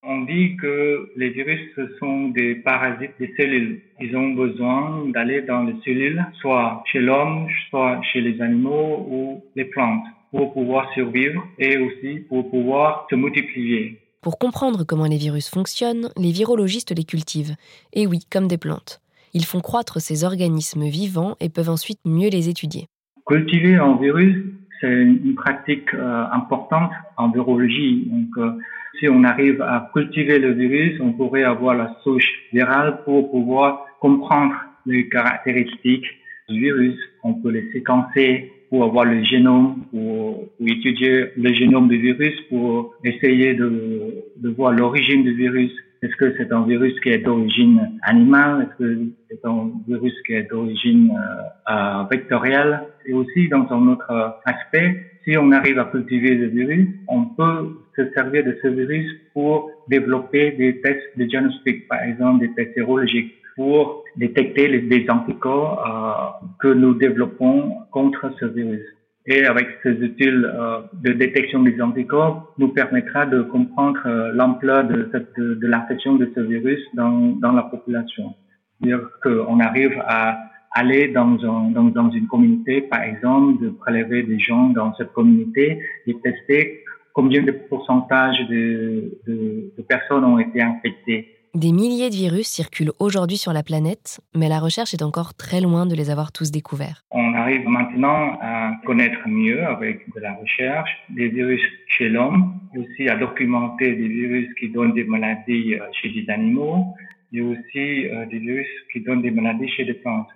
On 0.03 0.23
dit 0.23 0.57
que 0.57 1.11
les 1.17 1.31
virus, 1.31 1.61
ce 1.75 1.97
sont 1.99 2.29
des 2.29 2.55
parasites 2.57 3.13
des 3.19 3.33
cellules. 3.39 3.81
Ils 3.99 4.15
ont 4.15 4.31
besoin 4.31 5.07
d'aller 5.09 5.41
dans 5.41 5.63
les 5.63 5.77
cellules, 5.83 6.23
soit 6.41 6.83
chez 6.93 7.01
l'homme, 7.01 7.49
soit 7.71 8.01
chez 8.13 8.21
les 8.21 8.43
animaux 8.43 9.07
ou 9.11 9.45
les 9.57 9.65
plantes, 9.65 10.05
pour 10.31 10.53
pouvoir 10.53 10.93
survivre 10.93 11.47
et 11.59 11.79
aussi 11.79 12.21
pour 12.29 12.51
pouvoir 12.51 13.07
se 13.09 13.15
multiplier. 13.15 14.00
Pour 14.23 14.39
comprendre 14.39 14.85
comment 14.85 15.07
les 15.07 15.17
virus 15.17 15.49
fonctionnent, 15.49 16.11
les 16.19 16.31
virologistes 16.31 16.95
les 16.95 17.05
cultivent. 17.05 17.55
Et 17.95 18.07
oui, 18.07 18.19
comme 18.31 18.49
des 18.49 18.59
plantes. 18.59 19.01
Ils 19.33 19.47
font 19.47 19.61
croître 19.61 19.99
ces 19.99 20.25
organismes 20.25 20.85
vivants 20.85 21.37
et 21.41 21.49
peuvent 21.49 21.71
ensuite 21.71 22.01
mieux 22.05 22.29
les 22.29 22.51
étudier. 22.51 22.87
Cultiver 23.27 23.77
un 23.77 23.97
virus, 23.97 24.37
c'est 24.79 24.93
une 24.93 25.35
pratique 25.35 25.95
euh, 25.95 26.25
importante 26.33 26.91
en 27.17 27.31
virologie. 27.31 28.09
Donc, 28.11 28.29
euh, 28.37 28.59
si 28.99 29.09
on 29.09 29.25
arrive 29.25 29.63
à 29.63 29.89
cultiver 29.95 30.39
le 30.39 30.53
virus, 30.53 31.01
on 31.01 31.13
pourrait 31.13 31.45
avoir 31.45 31.75
la 31.75 31.97
souche 32.03 32.31
virale 32.53 33.03
pour 33.05 33.31
pouvoir 33.31 33.87
comprendre 34.01 34.55
les 34.85 35.09
caractéristiques 35.09 36.07
du 36.47 36.61
virus. 36.61 36.99
On 37.23 37.33
peut 37.35 37.51
les 37.51 37.73
séquencer 37.73 38.53
pour 38.71 38.85
avoir 38.85 39.05
le 39.05 39.23
génome, 39.25 39.85
pour, 39.91 40.49
étudier 40.61 41.33
le 41.37 41.53
génome 41.53 41.89
du 41.89 41.99
virus, 41.99 42.35
pour 42.49 42.95
essayer 43.05 43.55
de, 43.55 44.25
de 44.37 44.49
voir 44.51 44.73
l'origine 44.73 45.25
du 45.25 45.35
virus. 45.35 45.73
Est-ce 46.03 46.17
que 46.17 46.35
c'est 46.39 46.51
un 46.53 46.65
virus 46.65 46.99
qui 47.01 47.11
est 47.11 47.19
d'origine 47.19 47.99
animale? 48.03 48.63
Est-ce 48.63 48.79
que 48.79 48.99
c'est 49.29 49.45
un 49.45 49.71
virus 49.87 50.15
qui 50.25 50.33
est 50.35 50.49
d'origine 50.49 51.11
euh, 51.11 51.73
euh 51.75 52.05
vectorielle? 52.11 52.81
Et 53.05 53.13
aussi, 53.13 53.49
dans 53.49 53.67
un 53.71 53.89
autre 53.89 54.39
aspect, 54.47 55.05
si 55.25 55.37
on 55.37 55.53
arrive 55.53 55.79
à 55.79 55.85
cultiver 55.85 56.35
le 56.37 56.47
virus, 56.47 56.89
on 57.09 57.27
peut 57.27 57.77
se 57.97 58.11
servir 58.15 58.45
de 58.45 58.57
ce 58.63 58.69
virus 58.69 59.11
pour 59.35 59.71
développer 59.89 60.53
des 60.53 60.81
tests 60.81 61.19
de 61.19 61.25
diagnostic, 61.25 61.87
par 61.89 62.03
exemple 62.03 62.41
des 62.47 62.55
tests 62.55 62.75
sérologiques 62.75 63.35
pour 63.61 64.05
détecter 64.17 64.69
les, 64.69 65.11
anticorps 65.11 65.75
euh, 65.87 66.47
que 66.61 66.69
nous 66.69 66.95
développons 66.95 67.75
contre 67.91 68.33
ce 68.41 68.47
virus. 68.47 68.87
Et 69.27 69.45
avec 69.45 69.67
ces 69.83 70.03
outils 70.03 70.29
euh, 70.29 70.81
de 70.95 71.13
détection 71.13 71.63
des 71.63 71.79
anticorps, 71.83 72.55
nous 72.57 72.69
permettra 72.69 73.27
de 73.27 73.43
comprendre 73.43 74.01
euh, 74.07 74.33
l'ampleur 74.33 74.85
de, 74.85 75.67
l'infection 75.67 76.15
de 76.15 76.33
ce 76.35 76.41
virus 76.41 76.81
dans, 76.95 77.53
la 77.55 77.65
population. 77.65 78.35
C'est-à-dire 78.81 79.07
qu'on 79.23 79.61
arrive 79.61 80.03
à 80.07 80.39
aller 80.73 81.09
dans, 81.09 81.35
un, 81.45 81.71
dans, 81.71 81.85
dans, 81.99 82.11
une 82.13 82.29
communauté, 82.29 82.81
par 82.81 83.03
exemple, 83.03 83.63
de 83.63 83.69
prélever 83.69 84.23
des 84.23 84.39
gens 84.39 84.71
dans 84.71 84.95
cette 84.95 85.13
communauté 85.13 85.83
et 86.07 86.15
tester 86.21 86.83
combien 87.13 87.43
de 87.43 87.53
pourcentage 87.69 88.39
de 88.49 89.83
personnes 89.87 90.25
ont 90.25 90.39
été 90.39 90.63
infectées 90.63 91.37
des 91.55 91.73
milliers 91.73 92.11
de 92.11 92.15
virus 92.15 92.47
circulent 92.47 92.93
aujourd'hui 92.99 93.37
sur 93.37 93.53
la 93.53 93.63
planète, 93.63 94.21
mais 94.35 94.49
la 94.49 94.61
recherche 94.61 94.95
est 94.95 95.03
encore 95.03 95.35
très 95.35 95.61
loin 95.61 95.87
de 95.87 95.95
les 95.95 96.11
avoir 96.11 96.33
tous 96.33 96.51
découverts. 96.51 97.03
On 97.11 97.35
arrive 97.35 97.67
maintenant 97.69 98.39
à 98.41 98.73
connaître 98.87 99.27
mieux 99.27 99.65
avec 99.65 100.13
de 100.15 100.21
la 100.21 100.35
recherche 100.35 100.91
des 101.11 101.29
virus 101.29 101.61
chez 101.89 102.09
l'homme, 102.09 102.55
aussi 102.77 103.09
à 103.09 103.17
documenter 103.17 103.95
des 103.95 104.09
virus 104.09 104.49
qui 104.59 104.69
donnent 104.69 104.95
des 104.95 105.05
maladies 105.05 105.75
euh, 105.75 105.81
chez 106.01 106.11
des 106.11 106.31
animaux, 106.31 106.95
et 107.33 107.41
aussi 107.41 108.07
euh, 108.07 108.27
des 108.27 108.39
virus 108.39 108.69
qui 108.93 109.01
donnent 109.01 109.23
des 109.23 109.31
maladies 109.31 109.69
chez 109.71 109.85
des 109.85 109.95
plantes. 109.95 110.29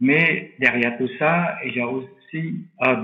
Mais 0.00 0.52
derrière 0.58 0.96
tout 0.98 1.08
ça, 1.18 1.58
il 1.64 1.76
y 1.76 1.80
a 1.80 1.86
aussi 1.86 2.10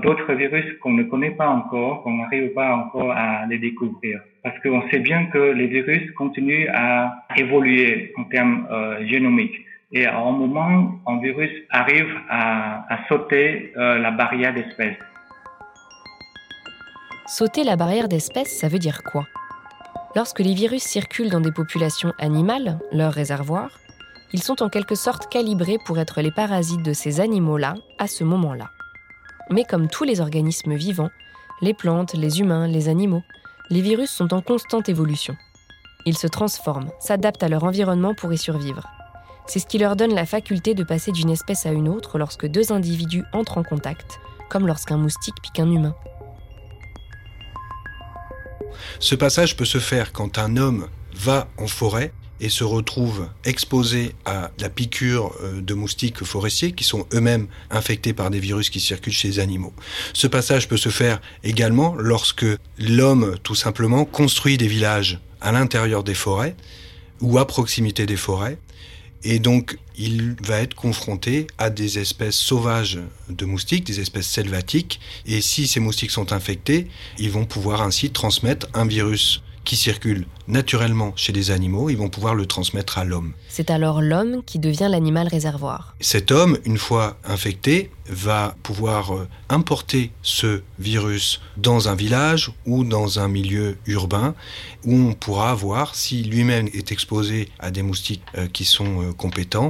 d'autres 0.03 0.33
virus 0.33 0.65
qu'on 0.81 0.93
ne 0.93 1.03
connaît 1.03 1.31
pas 1.31 1.47
encore, 1.47 2.03
qu'on 2.03 2.17
n'arrive 2.17 2.51
pas 2.53 2.75
encore 2.75 3.11
à 3.11 3.45
les 3.45 3.59
découvrir. 3.59 4.19
Parce 4.43 4.57
qu'on 4.61 4.87
sait 4.89 4.99
bien 4.99 5.25
que 5.25 5.37
les 5.37 5.67
virus 5.67 6.11
continuent 6.11 6.69
à 6.73 7.25
évoluer 7.35 8.13
en 8.17 8.23
termes 8.25 8.67
euh, 8.71 9.05
génomiques. 9.05 9.65
Et 9.91 10.05
à 10.05 10.17
un 10.17 10.31
moment, 10.31 10.99
un 11.07 11.19
virus 11.19 11.51
arrive 11.71 12.13
à, 12.29 12.99
sauter 13.07 13.73
euh, 13.75 13.97
la 13.97 14.11
barrière 14.11 14.53
d'espèce. 14.53 14.97
Sauter 17.25 17.63
la 17.63 17.75
barrière 17.75 18.07
d'espèce, 18.07 18.59
ça 18.59 18.67
veut 18.67 18.79
dire 18.79 19.01
quoi? 19.03 19.25
Lorsque 20.15 20.39
les 20.39 20.53
virus 20.53 20.83
circulent 20.83 21.29
dans 21.29 21.41
des 21.41 21.51
populations 21.51 22.13
animales, 22.19 22.79
leur 22.91 23.13
réservoir, 23.13 23.79
ils 24.31 24.41
sont 24.43 24.61
en 24.61 24.69
quelque 24.69 24.95
sorte 24.95 25.31
calibrés 25.31 25.77
pour 25.85 25.99
être 25.99 26.21
les 26.21 26.31
parasites 26.31 26.83
de 26.83 26.93
ces 26.93 27.19
animaux-là 27.19 27.75
à 27.97 28.07
ce 28.07 28.23
moment-là. 28.23 28.69
Mais 29.51 29.63
comme 29.63 29.87
tous 29.87 30.03
les 30.03 30.21
organismes 30.21 30.75
vivants, 30.75 31.09
les 31.61 31.73
plantes, 31.73 32.13
les 32.13 32.39
humains, 32.39 32.67
les 32.67 32.89
animaux, 32.89 33.23
les 33.69 33.81
virus 33.81 34.09
sont 34.09 34.33
en 34.33 34.41
constante 34.41 34.89
évolution. 34.89 35.35
Ils 36.05 36.17
se 36.17 36.27
transforment, 36.27 36.89
s'adaptent 36.99 37.43
à 37.43 37.49
leur 37.49 37.63
environnement 37.63 38.15
pour 38.15 38.33
y 38.33 38.37
survivre. 38.37 38.87
C'est 39.47 39.59
ce 39.59 39.67
qui 39.67 39.77
leur 39.77 39.95
donne 39.95 40.13
la 40.13 40.25
faculté 40.25 40.73
de 40.73 40.83
passer 40.83 41.11
d'une 41.11 41.29
espèce 41.29 41.65
à 41.65 41.71
une 41.71 41.89
autre 41.89 42.17
lorsque 42.17 42.47
deux 42.47 42.71
individus 42.71 43.23
entrent 43.33 43.57
en 43.57 43.63
contact, 43.63 44.19
comme 44.49 44.67
lorsqu'un 44.67 44.97
moustique 44.97 45.35
pique 45.41 45.59
un 45.59 45.71
humain. 45.71 45.95
Ce 48.99 49.15
passage 49.15 49.55
peut 49.55 49.65
se 49.65 49.79
faire 49.79 50.13
quand 50.13 50.37
un 50.37 50.57
homme 50.57 50.87
va 51.13 51.47
en 51.57 51.67
forêt 51.67 52.13
et 52.41 52.49
se 52.49 52.63
retrouvent 52.63 53.27
exposés 53.45 54.13
à 54.25 54.51
la 54.59 54.69
piqûre 54.69 55.33
euh, 55.41 55.61
de 55.61 55.73
moustiques 55.73 56.23
forestiers 56.23 56.71
qui 56.71 56.83
sont 56.83 57.05
eux-mêmes 57.13 57.47
infectés 57.69 58.13
par 58.13 58.29
des 58.29 58.39
virus 58.39 58.69
qui 58.69 58.79
circulent 58.79 59.13
chez 59.13 59.27
les 59.27 59.39
animaux. 59.39 59.73
Ce 60.13 60.27
passage 60.27 60.67
peut 60.67 60.77
se 60.77 60.89
faire 60.89 61.21
également 61.43 61.95
lorsque 61.95 62.45
l'homme, 62.77 63.35
tout 63.43 63.55
simplement, 63.55 64.05
construit 64.05 64.57
des 64.57 64.67
villages 64.67 65.19
à 65.41 65.51
l'intérieur 65.51 66.03
des 66.03 66.13
forêts 66.13 66.55
ou 67.21 67.37
à 67.37 67.47
proximité 67.47 68.05
des 68.05 68.17
forêts. 68.17 68.57
Et 69.23 69.39
donc, 69.39 69.77
il 69.97 70.35
va 70.41 70.61
être 70.61 70.75
confronté 70.75 71.47
à 71.57 71.69
des 71.69 71.99
espèces 71.99 72.37
sauvages 72.37 72.99
de 73.27 73.45
moustiques, 73.45 73.85
des 73.85 73.99
espèces 73.99 74.27
selvatiques. 74.27 75.01
Et 75.25 75.41
si 75.41 75.67
ces 75.67 75.81
moustiques 75.81 76.11
sont 76.11 76.31
infectés, 76.31 76.87
ils 77.17 77.29
vont 77.29 77.45
pouvoir 77.45 77.81
ainsi 77.81 78.11
transmettre 78.11 78.67
un 78.73 78.85
virus 78.85 79.41
qui 79.63 79.75
circulent 79.75 80.25
naturellement 80.47 81.13
chez 81.15 81.31
les 81.31 81.51
animaux, 81.51 81.89
ils 81.89 81.97
vont 81.97 82.09
pouvoir 82.09 82.35
le 82.35 82.45
transmettre 82.45 82.97
à 82.97 83.03
l'homme. 83.03 83.33
C'est 83.47 83.69
alors 83.69 84.01
l'homme 84.01 84.41
qui 84.45 84.59
devient 84.59 84.87
l'animal 84.89 85.27
réservoir. 85.27 85.95
Cet 85.99 86.31
homme, 86.31 86.57
une 86.65 86.77
fois 86.77 87.17
infecté, 87.23 87.91
va 88.07 88.55
pouvoir 88.63 89.13
euh, 89.13 89.27
importer 89.49 90.11
ce 90.23 90.61
virus 90.79 91.41
dans 91.57 91.87
un 91.87 91.95
village 91.95 92.51
ou 92.65 92.83
dans 92.83 93.19
un 93.19 93.27
milieu 93.27 93.77
urbain 93.85 94.33
où 94.85 94.95
on 94.95 95.13
pourra 95.13 95.53
voir 95.53 95.93
si 95.93 96.23
lui-même 96.23 96.67
est 96.73 96.91
exposé 96.91 97.49
à 97.59 97.69
des 97.69 97.83
moustiques 97.83 98.23
euh, 98.37 98.47
qui 98.47 98.65
sont 98.65 99.01
euh, 99.01 99.13
compétents, 99.13 99.69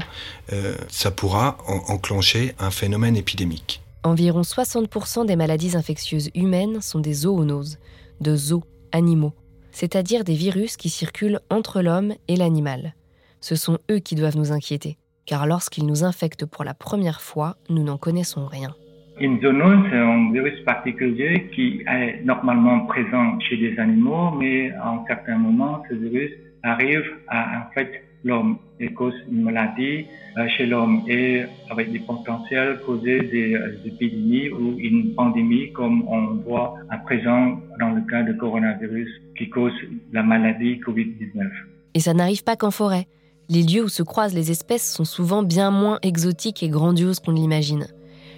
ça 0.89 1.11
pourra 1.11 1.57
enclencher 1.67 2.55
un 2.57 2.71
phénomène 2.71 3.15
épidémique. 3.15 3.81
Environ 4.03 4.41
60% 4.41 5.27
des 5.27 5.35
maladies 5.35 5.77
infectieuses 5.77 6.31
humaines 6.33 6.81
sont 6.81 6.99
des 6.99 7.13
zoonoses, 7.13 7.77
de 8.19 8.35
zoos, 8.35 8.63
animaux 8.91 9.33
c'est-à-dire 9.71 10.23
des 10.23 10.33
virus 10.33 10.77
qui 10.77 10.89
circulent 10.89 11.39
entre 11.49 11.81
l'homme 11.81 12.13
et 12.27 12.35
l'animal. 12.35 12.93
Ce 13.41 13.55
sont 13.55 13.77
eux 13.89 13.99
qui 13.99 14.15
doivent 14.15 14.37
nous 14.37 14.51
inquiéter, 14.51 14.97
car 15.25 15.47
lorsqu'ils 15.47 15.85
nous 15.85 16.03
infectent 16.03 16.45
pour 16.45 16.63
la 16.63 16.73
première 16.73 17.21
fois, 17.21 17.55
nous 17.69 17.83
n'en 17.83 17.97
connaissons 17.97 18.45
rien. 18.45 18.75
Une 19.19 19.41
zoonose, 19.41 19.85
c'est 19.89 19.97
un 19.97 20.31
virus 20.31 20.59
particulier 20.65 21.49
qui 21.53 21.83
est 21.87 22.23
normalement 22.23 22.85
présent 22.85 23.39
chez 23.41 23.57
des 23.57 23.77
animaux, 23.77 24.31
mais 24.31 24.71
à 24.71 24.89
un 24.89 25.05
certain 25.07 25.37
moment, 25.37 25.83
ce 25.89 25.95
virus 25.95 26.31
arrive 26.63 27.03
à 27.27 27.67
infecter 27.67 28.08
l'homme 28.23 28.57
et 28.79 28.93
cause 28.93 29.13
une 29.31 29.43
maladie 29.43 30.05
euh, 30.37 30.47
chez 30.57 30.65
l'homme 30.65 31.03
et 31.07 31.43
avec 31.69 31.91
des 31.91 31.99
potentiels 31.99 32.79
causer 32.85 33.21
des, 33.21 33.55
euh, 33.55 33.77
épidémies 33.85 34.49
ou 34.49 34.77
une 34.77 35.13
pandémie 35.15 35.71
comme 35.71 36.07
on 36.07 36.35
voit 36.47 36.75
à 36.89 36.97
présent 36.97 37.59
dans 37.79 37.91
le 37.91 38.01
cas 38.09 38.23
de 38.23 38.33
coronavirus 38.33 39.09
qui 39.37 39.49
cause 39.49 39.73
la 40.11 40.23
maladie 40.23 40.79
Covid-19. 40.85 41.49
Et 41.95 41.99
ça 41.99 42.13
n'arrive 42.13 42.43
pas 42.43 42.55
qu'en 42.55 42.71
forêt. 42.71 43.07
Les 43.49 43.63
lieux 43.63 43.83
où 43.83 43.89
se 43.89 44.03
croisent 44.03 44.35
les 44.35 44.51
espèces 44.51 44.93
sont 44.93 45.05
souvent 45.05 45.41
bien 45.41 45.71
moins 45.71 45.97
exotiques 46.03 46.61
et 46.61 46.69
grandioses 46.69 47.19
qu'on 47.19 47.31
ne 47.31 47.37
l'imagine. 47.37 47.87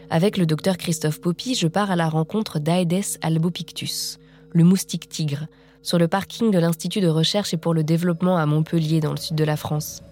Avec 0.09 0.37
le 0.37 0.45
docteur 0.45 0.77
Christophe 0.77 1.19
Poppy, 1.19 1.55
je 1.55 1.67
pars 1.67 1.91
à 1.91 1.95
la 1.95 2.07
rencontre 2.07 2.59
d'Aedes 2.59 3.17
albopictus, 3.21 4.19
le 4.53 4.63
moustique 4.63 5.09
tigre, 5.09 5.47
sur 5.83 5.97
le 5.97 6.07
parking 6.07 6.51
de 6.51 6.59
l'Institut 6.59 7.01
de 7.01 7.07
recherche 7.07 7.53
et 7.53 7.57
pour 7.57 7.73
le 7.73 7.83
développement 7.83 8.37
à 8.37 8.45
Montpellier, 8.45 8.99
dans 8.99 9.11
le 9.11 9.17
sud 9.17 9.35
de 9.35 9.43
la 9.43 9.57
France. 9.57 10.03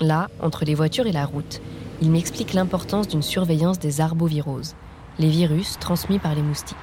Là, 0.00 0.28
entre 0.40 0.64
les 0.64 0.74
voitures 0.74 1.06
et 1.06 1.12
la 1.12 1.26
route, 1.26 1.60
il 2.00 2.10
m'explique 2.10 2.52
l'importance 2.52 3.08
d'une 3.08 3.22
surveillance 3.22 3.78
des 3.78 4.00
arboviroses, 4.00 4.76
les 5.18 5.28
virus 5.28 5.76
transmis 5.80 6.18
par 6.18 6.34
les 6.34 6.42
moustiques. 6.42 6.76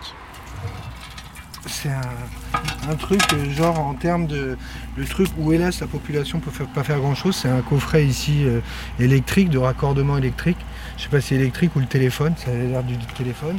C'est 1.67 1.89
un, 1.89 2.95
truc, 2.95 3.21
euh, 3.33 3.49
genre 3.51 3.79
en 3.79 3.95
termes 3.95 4.27
de. 4.27 4.55
Le 4.95 5.05
truc 5.05 5.29
où, 5.39 5.51
hélas, 5.51 5.79
la 5.79 5.87
population 5.87 6.39
peut 6.39 6.51
pas 6.73 6.83
faire 6.83 6.99
grand 6.99 7.15
chose, 7.15 7.35
c'est 7.35 7.49
un 7.49 7.61
coffret 7.61 8.05
ici 8.05 8.43
euh, 8.45 8.59
électrique, 8.99 9.49
de 9.49 9.57
raccordement 9.57 10.17
électrique. 10.17 10.57
Je 10.97 11.03
sais 11.03 11.09
pas 11.09 11.21
si 11.21 11.29
c'est 11.29 11.35
électrique 11.35 11.75
ou 11.75 11.79
le 11.79 11.87
téléphone, 11.87 12.33
ça 12.37 12.51
a 12.51 12.53
l'air 12.53 12.83
du 12.83 12.97
téléphone. 13.17 13.57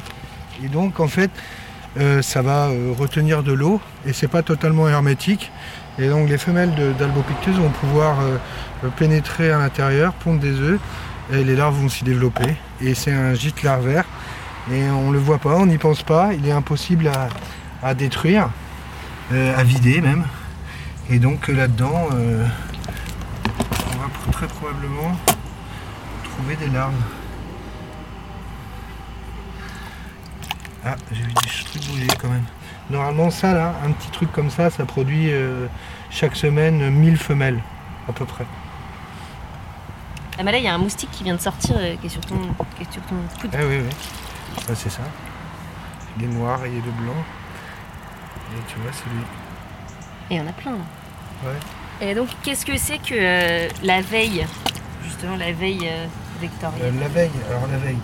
Et 0.63 0.69
donc, 0.69 1.01
en 1.01 1.09
fait, 1.09 1.31
euh, 1.99 2.21
ça 2.21 2.43
va 2.43 2.67
euh, 2.67 2.93
retenir 2.97 3.43
de 3.43 3.53
l'eau 3.53 3.81
et 4.07 4.13
c'est 4.13 4.29
pas 4.29 4.43
totalement 4.43 4.89
hermétique. 4.89 5.51
Et 5.99 6.09
donc 6.09 6.29
les 6.29 6.37
femelles 6.37 6.73
d'Albopictus 6.99 7.57
vont 7.57 7.71
pouvoir 7.71 8.19
euh, 8.21 8.37
pénétrer 8.97 9.51
à 9.51 9.59
l'intérieur, 9.59 10.13
pondre 10.13 10.41
des 10.41 10.61
œufs 10.61 10.79
et 11.33 11.43
les 11.43 11.57
larves 11.57 11.81
vont 11.81 11.89
s'y 11.89 12.05
développer. 12.05 12.55
Et 12.83 12.95
c'est 12.95 13.13
un 13.13 13.35
gîte 13.35 13.63
larvaire 13.63 14.05
et 14.71 14.91
on 14.91 15.11
le 15.11 15.19
voit 15.19 15.39
pas, 15.39 15.57
on 15.57 15.67
n'y 15.67 15.79
pense 15.79 16.03
pas, 16.03 16.35
il 16.35 16.47
est 16.47 16.53
impossible 16.53 17.11
à, 17.83 17.95
détruire, 17.95 18.51
à 19.33 19.63
vider 19.63 20.01
même. 20.01 20.25
Et 21.09 21.19
donc 21.19 21.49
là-dedans, 21.49 22.09
on 22.11 23.97
va 23.97 24.33
très 24.33 24.49
probablement 24.49 25.17
trouver 26.25 26.57
des 26.57 26.69
larves. 26.69 26.93
Ah, 30.85 30.97
j'ai 31.11 31.23
vu 31.23 31.33
des 31.33 31.65
trucs 31.65 31.87
bouger 31.89 32.07
quand 32.21 32.29
même. 32.29 32.45
Normalement, 32.91 33.31
ça 33.31 33.53
là, 33.53 33.75
un 33.85 33.91
petit 33.93 34.11
truc 34.11 34.31
comme 34.33 34.51
ça, 34.51 34.71
ça 34.71 34.85
produit 34.85 35.31
chaque 36.11 36.37
semaine 36.37 36.91
1000 36.91 37.17
femelles 37.17 37.61
à 38.09 38.13
peu 38.13 38.25
près. 38.25 38.47
Ah 40.39 40.43
mais 40.43 40.53
là, 40.53 40.59
il 40.59 40.65
y 40.65 40.69
a 40.69 40.75
un 40.75 40.79
moustique 40.79 41.11
qui 41.13 41.25
vient 41.25 41.35
de 41.35 41.41
sortir 41.41 41.77
euh, 41.79 41.97
qui, 41.97 42.07
est 42.07 42.11
sur 42.11 42.21
ton, 42.21 42.37
qui 42.77 42.83
est 42.83 42.93
sur 42.93 43.03
ton 43.03 43.17
coude. 43.41 43.51
Ah 43.55 43.65
oui, 43.67 43.79
oui. 43.79 44.75
c'est 44.75 44.91
ça. 44.91 45.03
Il 46.19 46.25
est 46.25 46.29
noir 46.29 46.63
et 46.65 46.69
il 46.69 46.77
est 46.77 46.81
de 46.83 46.91
blanc. 46.91 47.25
Et 48.53 48.61
tu 48.69 48.79
vois, 48.81 48.93
c'est 48.93 49.09
lui. 49.09 49.23
Et 50.31 50.35
il 50.35 50.37
y 50.37 50.41
en 50.41 50.47
a 50.47 50.53
plein 50.53 50.73
là. 50.73 50.85
Ouais. 51.45 52.09
Et 52.09 52.15
donc, 52.15 52.29
qu'est-ce 52.43 52.67
que 52.67 52.77
c'est 52.77 52.99
que 52.99 53.15
euh, 53.15 53.69
la 53.83 54.03
veille 54.03 54.47
Justement, 55.05 55.37
la 55.37 55.53
veille 55.53 55.89
euh, 55.89 56.07
vectorielle? 56.41 56.99
la 57.01 57.09
veille, 57.09 57.31
alors 57.49 57.67
la 57.69 57.79
veille. 57.79 57.99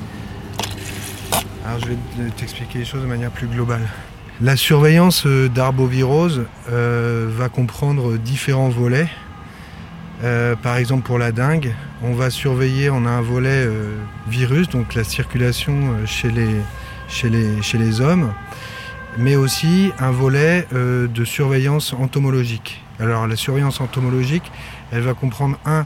Alors 1.64 1.78
je 1.80 1.86
vais 1.86 2.30
t'expliquer 2.36 2.80
les 2.80 2.84
choses 2.84 3.02
de 3.02 3.06
manière 3.06 3.30
plus 3.30 3.46
globale. 3.46 3.88
La 4.40 4.56
surveillance 4.56 5.26
d'arbovirose 5.26 6.42
va 6.68 7.48
comprendre 7.48 8.16
différents 8.16 8.70
volets. 8.70 9.08
Euh, 10.24 10.54
par 10.54 10.76
exemple 10.76 11.02
pour 11.02 11.18
la 11.18 11.32
dengue, 11.32 11.74
on 12.00 12.12
va 12.12 12.30
surveiller, 12.30 12.90
on 12.90 13.06
a 13.06 13.10
un 13.10 13.22
volet 13.22 13.66
euh, 13.66 13.96
virus, 14.28 14.68
donc 14.68 14.94
la 14.94 15.02
circulation 15.02 15.72
euh, 15.72 16.06
chez, 16.06 16.30
les, 16.30 16.60
chez, 17.08 17.28
les, 17.28 17.60
chez 17.60 17.76
les 17.76 18.00
hommes, 18.00 18.32
mais 19.18 19.34
aussi 19.34 19.90
un 19.98 20.12
volet 20.12 20.66
de 20.72 21.24
surveillance 21.24 21.92
entomologique. 21.92 22.82
Alors 23.00 23.26
la 23.26 23.36
surveillance 23.36 23.80
entomologique, 23.80 24.50
elle 24.92 25.02
va 25.02 25.12
comprendre 25.12 25.58
un, 25.66 25.84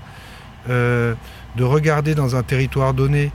de 0.68 1.64
regarder 1.64 2.14
dans 2.14 2.36
un 2.36 2.44
territoire 2.44 2.94
donné 2.94 3.32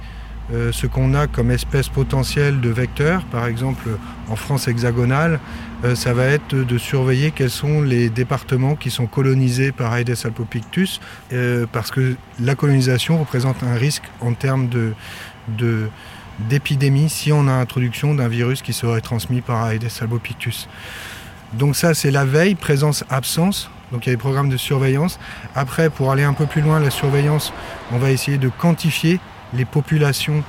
ce 0.49 0.85
qu'on 0.85 1.13
a 1.13 1.27
comme 1.27 1.49
espèce 1.51 1.87
potentielle 1.87 2.59
de 2.59 2.69
vecteurs. 2.69 3.23
Par 3.25 3.45
exemple, 3.45 3.87
en 4.27 4.35
France 4.35 4.67
hexagonale, 4.67 5.39
euh, 5.83 5.95
ça 5.95 6.13
va 6.13 6.25
être 6.25 6.55
de 6.55 6.77
surveiller 6.77 7.31
quels 7.31 7.49
sont 7.49 7.81
les 7.81 8.09
départements 8.09 8.75
qui 8.75 8.91
sont 8.91 9.07
colonisés 9.07 9.71
par 9.71 9.95
Aedes 9.97 10.15
albopictus, 10.25 11.01
euh, 11.33 11.65
parce 11.71 11.89
que 11.89 12.15
la 12.39 12.55
colonisation 12.55 13.17
représente 13.17 13.63
un 13.63 13.73
risque 13.73 14.03
en 14.19 14.33
termes 14.33 14.69
de, 14.69 14.93
d'épidémie 16.49 17.09
si 17.09 17.31
on 17.31 17.47
a 17.47 17.51
introduction 17.51 18.13
d'un 18.13 18.27
virus 18.27 18.61
qui 18.61 18.73
serait 18.73 19.01
transmis 19.01 19.41
par 19.41 19.71
Aedes 19.71 19.89
albopictus. 20.01 20.69
Donc 21.53 21.75
ça, 21.75 21.93
c'est 21.93 22.11
la 22.11 22.25
veille, 22.25 22.55
présence-absence. 22.55 23.71
Donc 23.91 24.05
il 24.05 24.09
y 24.09 24.11
a 24.11 24.15
des 24.15 24.21
programmes 24.21 24.49
de 24.49 24.57
surveillance. 24.57 25.19
Après, 25.55 25.89
pour 25.89 26.11
aller 26.11 26.23
un 26.23 26.33
peu 26.33 26.45
plus 26.45 26.61
loin, 26.61 26.79
la 26.79 26.91
surveillance, 26.91 27.51
on 27.91 27.97
va 27.97 28.11
essayer 28.11 28.37
de 28.37 28.49
quantifier 28.49 29.19
les 29.53 29.65
populations 29.65 30.43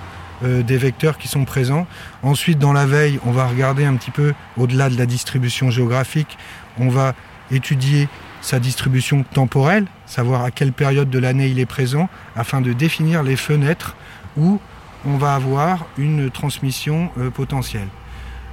euh, 0.45 0.63
des 0.63 0.77
vecteurs 0.77 1.19
qui 1.19 1.29
sont 1.29 1.45
présents. 1.45 1.87
Ensuite, 2.23 2.59
dans 2.59 2.73
la 2.73 2.85
veille, 2.85 3.21
on 3.25 3.31
va 3.31 3.47
regarder 3.47 3.85
un 3.85 3.95
petit 3.95 4.11
peu 4.11 4.35
au-delà 4.57 4.91
de 4.91 4.99
la 4.99 5.07
distribution 5.07 5.71
géographique, 5.71 6.37
on 6.81 6.89
va 6.89 7.15
étudier 7.53 8.09
sa 8.41 8.59
distribution 8.59 9.23
temporelle, 9.23 9.87
savoir 10.05 10.43
à 10.43 10.51
quelle 10.51 10.73
période 10.73 11.11
de 11.11 11.19
l'année 11.21 11.47
il 11.47 11.61
est 11.61 11.67
présent, 11.67 12.09
afin 12.35 12.61
de 12.61 12.73
définir 12.73 13.23
les 13.23 13.37
fenêtres 13.37 13.95
où 14.37 14.59
on 15.05 15.17
va 15.17 15.37
avoir 15.37 15.87
une 15.97 16.29
transmission 16.29 17.11
euh, 17.19 17.31
potentielle. 17.31 17.89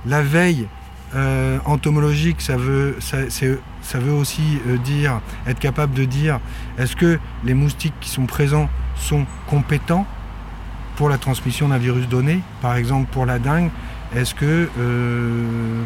La 0.06 0.22
veille 0.22 0.68
euh, 1.16 1.58
entomologique, 1.66 2.42
ça 2.42 2.56
veut, 2.56 2.98
ça 3.00 4.00
veut 4.00 4.14
aussi 4.14 4.60
dire, 4.84 5.22
être 5.48 5.60
capable 5.60 5.96
de 5.96 6.06
dire, 6.06 6.40
est-ce 6.78 6.96
que 6.96 7.20
les 7.44 7.56
moustiques 7.56 7.96
qui 8.00 8.10
sont 8.10 8.28
présents 8.28 8.70
sont 8.96 9.26
compétents 9.48 10.06
pour 11.00 11.08
la 11.08 11.18
transmission 11.18 11.70
d'un 11.70 11.78
virus 11.78 12.10
donné, 12.10 12.42
par 12.62 12.76
exemple 12.76 13.10
pour 13.10 13.26
la 13.26 13.40
dengue, 13.40 13.70
est-ce 14.14 14.36
que 14.36 14.68
euh, 14.78 15.82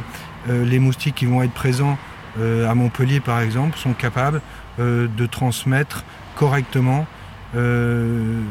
euh, 0.49 0.65
les 0.65 0.79
moustiques 0.79 1.13
qui 1.13 1.27
vont 1.27 1.43
être 1.43 1.53
présents 1.53 1.99
euh, 2.39 2.67
à 2.67 2.73
Montpellier, 2.73 3.19
par 3.19 3.39
exemple, 3.39 3.77
sont 3.77 3.93
capables 3.93 4.41
de 4.79 5.25
transmettre 5.27 6.03
correctement 6.35 7.05
le, 7.53 8.41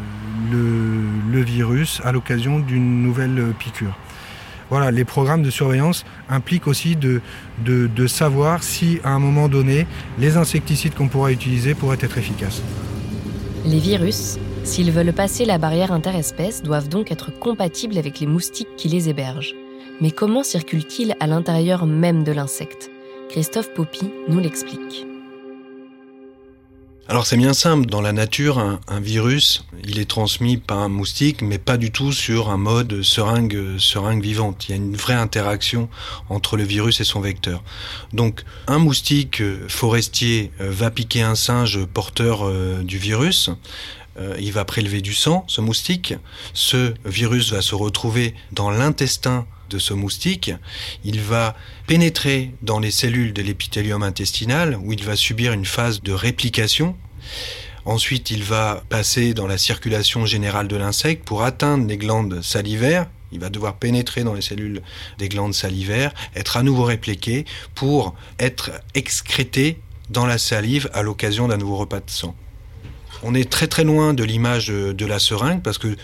virus 1.32 2.00
à 2.04 2.12
l'occasion 2.12 2.60
d'une 2.60 3.02
nouvelle 3.02 3.42
piqûre? 3.58 3.98
Voilà, 4.70 4.92
les 4.92 5.04
programmes 5.04 5.42
de 5.42 5.50
surveillance 5.50 6.04
impliquent 6.28 6.68
aussi 6.68 6.94
de, 6.94 7.20
de, 7.64 8.06
savoir 8.06 8.62
si 8.62 9.00
à 9.02 9.10
un 9.10 9.18
moment 9.18 9.48
donné, 9.48 9.88
les 10.16 10.36
insecticides 10.36 10.94
qu'on 10.94 11.08
pourra 11.08 11.32
utiliser 11.32 11.74
pourraient 11.74 11.98
être 12.00 12.18
efficaces. 12.18 12.62
Les 13.64 13.80
virus 13.80 14.38
S'ils 14.64 14.92
veulent 14.92 15.12
passer 15.12 15.44
la 15.44 15.58
barrière 15.58 15.92
interespèce, 15.92 16.62
doivent 16.62 16.88
donc 16.88 17.10
être 17.10 17.30
compatibles 17.36 17.98
avec 17.98 18.20
les 18.20 18.26
moustiques 18.26 18.76
qui 18.76 18.88
les 18.88 19.08
hébergent. 19.08 19.54
Mais 20.00 20.10
comment 20.10 20.42
circulent-ils 20.42 21.14
à 21.20 21.26
l'intérieur 21.26 21.84
même 21.84 22.24
de 22.24 22.32
l'insecte? 22.32 22.90
Christophe 23.28 23.74
Poppy 23.74 24.10
nous 24.28 24.38
l'explique. 24.38 25.06
Alors 27.08 27.26
c'est 27.26 27.36
bien 27.36 27.52
simple, 27.52 27.86
dans 27.86 28.00
la 28.00 28.12
nature, 28.12 28.58
un, 28.58 29.00
virus, 29.00 29.64
il 29.84 29.98
est 29.98 30.08
transmis 30.08 30.56
par 30.56 30.78
un 30.78 30.88
moustique, 30.88 31.42
mais 31.42 31.58
pas 31.58 31.76
du 31.76 31.90
tout 31.90 32.12
sur 32.12 32.48
un 32.48 32.56
mode 32.56 33.02
seringue, 33.02 33.76
seringue 33.78 34.22
vivante. 34.22 34.66
Il 34.66 34.70
y 34.70 34.74
a 34.74 34.76
une 34.76 34.96
vraie 34.96 35.12
interaction 35.12 35.88
entre 36.30 36.56
le 36.56 36.62
virus 36.62 37.00
et 37.00 37.04
son 37.04 37.20
vecteur. 37.20 37.64
Donc 38.12 38.44
un 38.66 38.78
moustique 38.78 39.42
forestier 39.68 40.52
euh, 40.60 40.70
va 40.70 40.90
piquer 40.90 41.22
un 41.22 41.34
singe 41.34 41.84
porteur 41.84 42.46
euh, 42.46 42.82
du 42.82 42.98
virus, 42.98 43.50
euh, 44.18 44.36
il 44.40 44.52
va 44.52 44.64
prélever 44.64 45.00
du 45.00 45.14
sang, 45.14 45.44
ce 45.48 45.60
moustique. 45.60 46.14
Ce 46.52 46.94
virus 47.04 47.52
va 47.52 47.62
se 47.62 47.74
retrouver 47.74 48.34
dans 48.52 48.70
l'intestin 48.70 49.46
de 49.70 49.78
ce 49.78 49.94
moustique. 49.94 50.52
Il 51.04 51.20
va 51.20 51.56
pénétrer 51.86 52.52
dans 52.62 52.78
les 52.78 52.90
cellules 52.90 53.32
de 53.32 53.42
l'épithélium 53.42 54.02
intestinal 54.02 54.78
où 54.82 54.92
il 54.92 55.02
va 55.04 55.16
subir 55.16 55.52
une 55.52 55.64
phase 55.64 56.02
de 56.02 56.12
réplication. 56.12 56.96
Ensuite, 57.84 58.30
il 58.30 58.44
va 58.44 58.84
passer 58.88 59.34
dans 59.34 59.46
la 59.46 59.58
circulation 59.58 60.24
générale 60.24 60.68
de 60.68 60.76
l'insecte 60.76 61.24
pour 61.24 61.42
atteindre 61.42 61.88
les 61.88 61.96
glandes 61.96 62.42
salivaires. 62.42 63.08
Il 63.32 63.40
va 63.40 63.48
devoir 63.48 63.76
pénétrer 63.76 64.24
dans 64.24 64.34
les 64.34 64.42
cellules 64.42 64.82
des 65.18 65.28
glandes 65.28 65.54
salivaires, 65.54 66.12
être 66.36 66.58
à 66.58 66.62
nouveau 66.62 66.84
répliqué 66.84 67.46
pour 67.74 68.14
être 68.38 68.70
excrété 68.94 69.80
dans 70.10 70.26
la 70.26 70.36
salive 70.36 70.90
à 70.92 71.02
l'occasion 71.02 71.48
d'un 71.48 71.56
nouveau 71.56 71.76
repas 71.76 72.00
de 72.00 72.10
sang. 72.10 72.36
On 73.22 73.34
est 73.34 73.50
très 73.50 73.68
très 73.68 73.84
loin 73.84 74.14
de 74.14 74.24
l'image 74.24 74.68
de 74.68 75.06
la 75.06 75.18
seringue 75.18 75.62
parce 75.62 75.78
que 75.78 75.96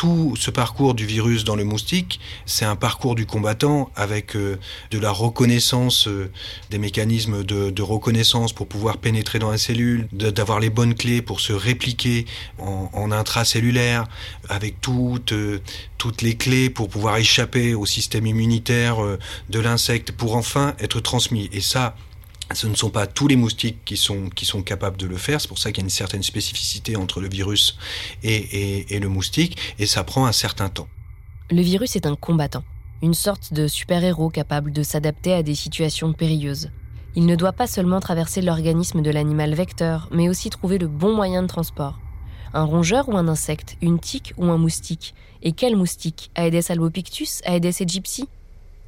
tout 0.00 0.34
ce 0.34 0.50
parcours 0.50 0.94
du 0.94 1.04
virus 1.04 1.44
dans 1.44 1.56
le 1.56 1.64
moustique, 1.64 2.20
c'est 2.46 2.64
un 2.64 2.74
parcours 2.74 3.14
du 3.14 3.26
combattant 3.26 3.90
avec 3.96 4.34
euh, 4.34 4.58
de 4.90 4.98
la 4.98 5.10
reconnaissance, 5.10 6.08
euh, 6.08 6.30
des 6.70 6.78
mécanismes 6.78 7.44
de, 7.44 7.82
reconnaissance 7.82 8.54
pour 8.54 8.66
pouvoir 8.66 8.96
pénétrer 8.96 9.38
dans 9.38 9.50
la 9.50 9.58
cellule, 9.58 10.08
d'avoir 10.10 10.58
les 10.58 10.70
bonnes 10.70 10.94
clés 10.94 11.20
pour 11.20 11.40
se 11.40 11.52
répliquer 11.52 12.24
en, 12.58 13.12
intracellulaire, 13.12 14.06
avec 14.48 14.80
toutes, 14.80 15.32
euh, 15.32 15.60
toutes 15.98 16.22
les 16.22 16.34
clés 16.34 16.70
pour 16.70 16.88
pouvoir 16.88 17.18
échapper 17.18 17.74
au 17.74 17.84
système 17.84 18.24
immunitaire 18.24 18.96
de 19.50 19.60
l'insecte, 19.60 20.12
pour 20.12 20.34
enfin 20.34 20.74
être 20.80 21.00
transmis. 21.00 21.50
Et 21.52 21.60
ça, 21.60 21.94
ce 22.54 22.66
ne 22.66 22.74
sont 22.74 22.90
pas 22.90 23.06
tous 23.06 23.28
les 23.28 23.36
moustiques 23.36 23.84
qui 23.84 23.96
sont, 23.96 24.30
capables 24.64 24.96
de 24.96 25.06
le 25.06 25.16
faire. 25.16 25.40
C'est 25.40 25.48
pour 25.48 25.58
ça 25.58 25.70
qu'il 25.70 25.82
y 25.82 25.84
a 25.84 25.86
une 25.86 25.90
certaine 25.90 26.22
spécificité 26.22 26.96
entre 26.96 27.20
le 27.20 27.28
virus 27.28 27.78
et, 28.22 28.98
le 28.98 29.08
moustique, 29.08 29.56
et 29.78 29.86
ça 29.86 30.04
prend 30.04 30.26
un 30.26 30.32
certain 30.32 30.68
temps. 30.68 30.88
Le 31.50 31.62
virus 31.62 31.96
est 31.96 32.06
un 32.06 32.16
combattant, 32.16 32.64
une 33.02 33.14
sorte 33.14 33.52
de 33.52 33.66
super-héros 33.66 34.30
capable 34.30 34.72
de 34.72 34.82
s'adapter 34.82 35.32
à 35.32 35.42
des 35.42 35.54
situations 35.54 36.12
périlleuses. 36.12 36.70
Il 37.16 37.26
ne 37.26 37.34
doit 37.34 37.52
pas 37.52 37.66
seulement 37.66 37.98
traverser 37.98 38.40
l'organisme 38.40 39.02
de 39.02 39.10
l'animal 39.10 39.54
vecteur, 39.54 40.08
mais 40.12 40.28
aussi 40.28 40.48
trouver 40.48 40.78
le 40.78 40.86
bon 40.86 41.14
moyen 41.14 41.42
de 41.42 41.48
transport. 41.48 41.98
Un 42.52 42.64
rongeur 42.64 43.08
ou 43.08 43.16
un 43.16 43.28
insecte, 43.28 43.76
une 43.80 43.98
tique 43.98 44.32
ou 44.36 44.46
un 44.46 44.58
moustique 44.58 45.14
Et 45.42 45.52
quel 45.52 45.76
moustique? 45.76 46.30
Aedes 46.36 46.70
albopictus? 46.70 47.42
Aedes 47.44 47.80
aegypti? 47.80 48.28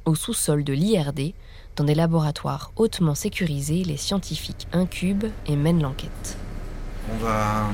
Au 0.05 0.15
sous-sol 0.15 0.63
de 0.65 0.73
l'IRD, 0.73 1.33
dans 1.75 1.83
des 1.83 1.95
laboratoires 1.95 2.71
hautement 2.75 3.15
sécurisés, 3.15 3.83
les 3.83 3.97
scientifiques 3.97 4.67
incubent 4.73 5.27
et 5.47 5.55
mènent 5.55 5.81
l'enquête. 5.81 6.37
On 7.11 7.23
va, 7.23 7.69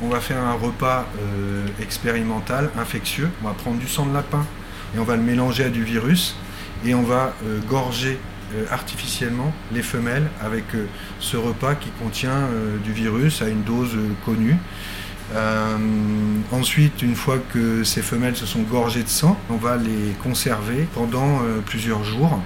on 0.00 0.08
va 0.08 0.20
faire 0.20 0.42
un 0.42 0.54
repas 0.54 1.06
euh, 1.18 1.66
expérimental, 1.80 2.70
infectieux. 2.78 3.28
On 3.42 3.48
va 3.48 3.54
prendre 3.54 3.78
du 3.78 3.86
sang 3.86 4.06
de 4.06 4.14
lapin 4.14 4.46
et 4.94 4.98
on 4.98 5.04
va 5.04 5.16
le 5.16 5.22
mélanger 5.22 5.64
à 5.64 5.68
du 5.68 5.84
virus 5.84 6.36
et 6.84 6.94
on 6.94 7.02
va 7.02 7.34
euh, 7.44 7.58
gorger 7.68 8.18
euh, 8.54 8.64
artificiellement 8.70 9.52
les 9.72 9.82
femelles 9.82 10.28
avec 10.40 10.64
ce 11.18 11.36
repas 11.36 11.74
qui 11.74 11.90
contient 12.02 12.48
du 12.82 12.92
virus 12.92 13.42
à 13.42 13.48
une 13.48 13.62
dose 13.62 13.96
connue. 14.24 14.56
ensuite, 16.50 17.02
une 17.02 17.14
fois 17.14 17.38
que 17.52 17.84
ces 17.84 18.02
femelles 18.02 18.36
se 18.36 18.46
sont 18.46 18.62
gorgées 18.62 19.02
de 19.02 19.08
sang, 19.08 19.36
on 19.50 19.56
va 19.56 19.76
les 19.76 20.14
conserver 20.22 20.88
pendant 20.94 21.40
plusieurs 21.66 22.02
jours 22.04 22.40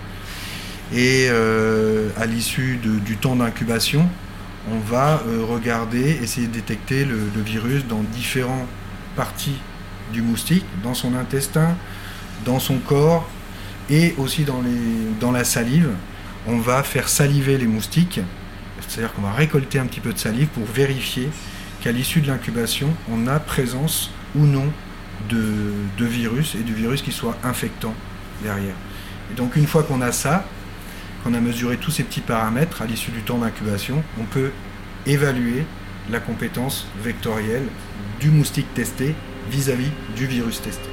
Et 0.95 1.29
à 1.29 2.27
l'issue 2.27 2.77
du 2.77 3.17
temps 3.17 3.37
d'incubation, 3.37 4.09
on 4.71 4.79
va 4.79 5.21
regarder, 5.49 6.19
essayer 6.23 6.47
de 6.47 6.53
détecter 6.53 7.05
le, 7.05 7.19
virus 7.45 7.85
dans 7.87 8.01
différentes 8.01 8.69
parties 9.17 9.59
du 10.13 10.23
moustique, 10.23 10.65
dans 10.83 10.95
son 10.95 11.15
intestin, 11.15 11.77
dans 12.45 12.59
son 12.59 12.79
corps 12.79 13.29
et 13.91 14.15
aussi 14.19 14.45
dans, 14.45 15.33
la 15.33 15.45
salive. 15.45 15.91
On 16.47 16.59
va 16.59 16.83
faire 16.83 17.09
saliver 17.09 17.59
les 17.59 17.67
moustiques, 17.67 18.21
c'est-à-dire 18.87 19.13
qu'on 19.15 19.23
va 19.23 19.33
récolter 19.33 19.79
un 19.79 19.87
petit 19.87 20.01
peu 20.01 20.13
de 20.13 20.19
salive 20.19 20.49
pour 20.49 20.65
vérifier 20.65 21.29
qu'à 21.83 21.93
l'issue 21.93 22.21
de 22.21 22.29
l'incubation, 22.29 22.89
on 23.11 23.27
a 23.27 23.39
présence 23.41 24.11
ou 24.35 24.45
non 24.45 24.67
de, 25.29 26.05
virus 26.05 26.55
et 26.55 26.63
du 26.63 26.75
virus 26.75 27.03
qui 27.03 27.13
soit 27.13 27.37
infectant 27.45 27.95
derrière. 28.43 28.75
Et 29.33 29.35
donc 29.35 29.57
une 29.57 29.67
fois 29.67 29.83
qu'on 29.83 30.03
a 30.03 30.13
ça, 30.13 30.45
qu'on 31.25 31.35
a 31.35 31.41
mesuré 31.41 31.79
tous 31.79 31.91
ces 31.91 32.05
petits 32.05 32.21
paramètres 32.21 32.83
à 32.83 32.87
l'issue 32.87 33.11
du 33.11 33.23
temps 33.23 33.39
d'incubation, 33.39 34.03
on 34.21 34.25
peut 34.25 34.51
évaluer 35.07 35.65
la 36.11 36.21
compétence 36.21 36.87
vectorielle 37.03 37.67
du 38.21 38.31
moustique 38.31 38.73
testé 38.75 39.15
vis-à-vis 39.51 39.91
du 40.17 40.27
virus 40.27 40.61
testé. 40.61 40.89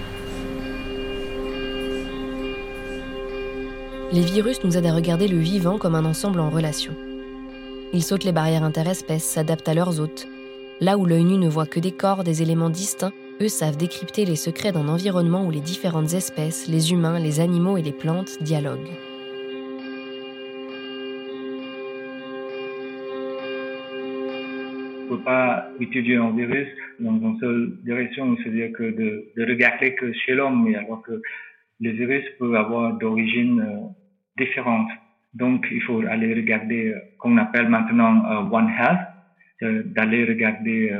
Les 4.13 4.21
virus 4.21 4.63
nous 4.63 4.77
aident 4.77 4.87
à 4.87 4.93
regarder 4.93 5.27
le 5.27 5.37
vivant 5.37 5.77
comme 5.77 5.95
un 5.95 6.05
ensemble 6.05 6.39
en 6.39 6.49
relation. 6.49 6.93
Ils 7.93 8.03
sautent 8.03 8.23
les 8.23 8.31
barrières 8.31 8.63
interespèces, 8.63 9.23
s'adaptent 9.23 9.69
à 9.69 9.73
leurs 9.73 9.99
hôtes. 9.99 10.27
Là 10.79 10.97
où 10.97 11.05
l'œil 11.05 11.25
nu 11.25 11.37
ne 11.37 11.49
voit 11.49 11.65
que 11.65 11.79
des 11.79 11.91
corps, 11.91 12.23
des 12.23 12.41
éléments 12.41 12.69
distincts, 12.69 13.13
eux 13.41 13.49
savent 13.49 13.77
décrypter 13.77 14.25
les 14.25 14.35
secrets 14.35 14.71
d'un 14.71 14.87
environnement 14.87 15.45
où 15.45 15.51
les 15.51 15.61
différentes 15.61 16.13
espèces, 16.13 16.67
les 16.67 16.91
humains, 16.91 17.19
les 17.19 17.39
animaux 17.39 17.77
et 17.77 17.81
les 17.81 17.91
plantes 17.91 18.41
dialoguent. 18.41 18.91
Peut 25.11 25.23
pas 25.23 25.67
étudier 25.81 26.15
un 26.15 26.31
virus 26.31 26.69
dans 26.99 27.17
une 27.19 27.37
seule 27.39 27.77
direction, 27.83 28.37
c'est-à-dire 28.37 28.71
que 28.71 28.83
de, 29.01 29.45
regarder 29.51 29.93
que 29.95 30.13
chez 30.13 30.33
l'homme, 30.33 30.73
alors 30.73 31.01
que 31.01 31.21
les 31.81 31.91
virus 31.91 32.23
peuvent 32.39 32.55
avoir 32.55 32.93
d'origine 32.93 33.59
euh, 33.59 34.41
différente. 34.41 34.89
Donc, 35.33 35.67
il 35.69 35.81
faut 35.81 36.01
aller 36.13 36.33
regarder, 36.33 36.81
euh, 36.87 36.99
qu'on 37.19 37.37
appelle 37.37 37.67
maintenant 37.67 38.13
euh, 38.25 38.57
One 38.57 38.69
Health, 38.69 39.05
d'aller 39.95 40.25
regarder 40.25 40.91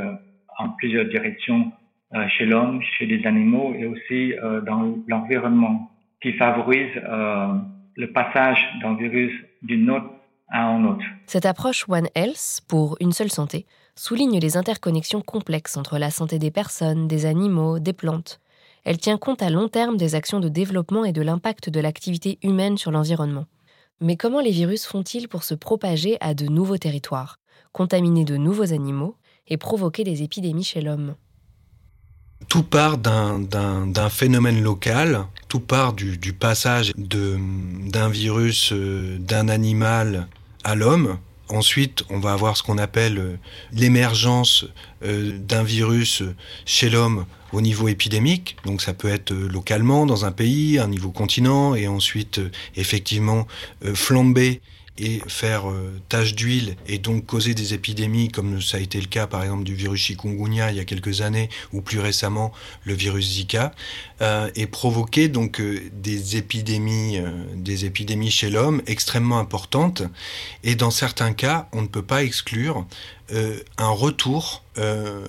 en 0.60 0.70
plusieurs 0.78 1.06
directions 1.06 1.72
chez 2.28 2.46
l'homme, 2.46 2.80
chez 2.94 3.08
les 3.08 3.26
animaux 3.26 3.74
et 3.74 3.88
aussi 3.88 4.36
dans 4.68 5.00
l'environnement 5.08 5.90
qui 6.22 6.34
favorise 6.34 6.94
le 7.98 8.08
passage 8.14 8.64
d'un 8.84 8.94
virus 8.94 9.34
d'une 9.64 9.90
autre 9.90 10.11
à 10.52 10.68
un 10.68 10.86
autre. 10.86 11.04
Cette 11.26 11.46
approche 11.46 11.86
One 11.88 12.10
Health 12.16 12.62
pour 12.68 12.98
une 13.00 13.14
seule 13.14 13.32
santé 13.32 13.66
souligne 13.96 14.40
les 14.40 14.58
interconnexions 14.58 15.22
complexes 15.22 15.78
entre 15.78 15.98
la 15.98 16.12
santé 16.12 16.40
des 16.40 16.52
personnes, 16.52 17.08
des 17.08 17.26
animaux, 17.26 17.80
des 17.80 17.94
plantes. 17.94 18.40
Elle 18.84 18.98
tient 18.98 19.18
compte 19.18 19.44
à 19.44 19.50
long 19.50 19.68
terme 19.68 19.98
des 19.98 20.16
actions 20.16 20.40
de 20.40 20.50
développement 20.50 21.06
et 21.06 21.12
de 21.12 21.22
l'impact 21.22 21.70
de 21.70 21.80
l'activité 21.80 22.40
humaine 22.42 22.78
sur 22.78 22.92
l'environnement. 22.92 23.46
Mais 24.00 24.18
comment 24.18 24.42
les 24.42 24.52
virus 24.52 24.86
font-ils 24.86 25.28
pour 25.28 25.44
se 25.44 25.54
propager 25.54 26.18
à 26.22 26.34
de 26.34 26.48
nouveaux 26.48 26.78
territoires, 26.78 27.38
contaminer 27.72 28.26
de 28.26 28.38
nouveaux 28.38 28.74
animaux 28.74 29.16
et 29.48 29.58
provoquer 29.58 30.04
des 30.04 30.24
épidémies 30.24 30.64
chez 30.64 30.82
l'homme? 30.82 31.16
Tout 32.48 32.64
part 32.64 32.98
d'un 32.98 34.10
phénomène 34.10 34.64
local, 34.64 35.26
tout 35.48 35.60
part 35.60 35.94
du, 35.94 36.34
passage 36.34 36.92
d'un 36.98 38.10
virus 38.10 38.74
euh, 38.74 39.20
d'un 39.20 39.48
animal 39.48 40.28
à 40.64 40.76
l'homme. 40.76 41.18
Ensuite, 41.50 42.04
on 42.10 42.20
va 42.20 42.32
avoir 42.32 42.56
ce 42.56 42.64
qu'on 42.64 42.78
appelle 42.78 43.18
euh, 43.18 43.36
l'émergence 43.74 44.66
euh, 45.04 45.38
d'un 45.38 45.64
virus 45.64 46.24
chez 46.66 46.90
l'homme 46.90 47.26
au 47.52 47.60
niveau 47.60 47.90
épidémique. 47.90 48.56
Donc 48.66 48.82
ça 48.82 48.94
peut 48.94 49.10
être 49.10 49.34
localement 49.34 50.06
dans 50.06 50.24
un 50.24 50.32
pays, 50.32 50.80
un 50.80 50.88
niveau 50.88 51.12
continent, 51.12 51.76
et 51.76 51.88
ensuite 51.90 52.40
effectivement 52.78 53.46
flamber 53.94 54.62
et 55.02 55.20
faire 55.28 55.70
euh, 55.70 56.00
tache 56.10 56.36
d'huile 56.36 56.76
et 56.88 57.00
donc 57.00 57.26
causer 57.26 57.56
des 57.56 57.74
épidémies 57.74 58.30
comme 58.30 58.62
ça 58.62 58.78
a 58.78 58.80
été 58.80 59.02
le 59.02 59.08
cas 59.08 59.26
par 59.26 59.42
exemple 59.44 59.64
du 59.64 59.74
virus 59.74 60.00
chikungunya 60.00 60.70
il 60.70 60.78
y 60.78 60.80
a 60.80 60.86
quelques 60.86 61.22
années 61.22 61.50
ou 61.74 61.82
plus 61.82 62.00
récemment 62.00 62.54
le 62.86 62.94
virus 62.94 63.26
Zika 63.34 63.74
euh, 64.22 64.50
et 64.56 64.68
provoquer 64.68 65.28
donc 65.28 65.60
euh, 65.60 65.82
des 65.92 66.38
épidémies 66.38 67.20
des 67.56 67.86
épidémies 67.86 68.30
chez 68.30 68.50
l'homme 68.50 68.82
extrêmement 68.86 69.40
importantes. 69.40 70.04
Et 70.64 70.76
dans 70.76 70.92
certains 70.92 71.34
cas 71.34 71.68
on 71.72 71.82
ne 71.82 71.88
peut 71.88 72.04
pas 72.04 72.24
exclure 72.24 72.86
un 73.78 73.90
retour 73.90 74.64
euh, 74.78 75.26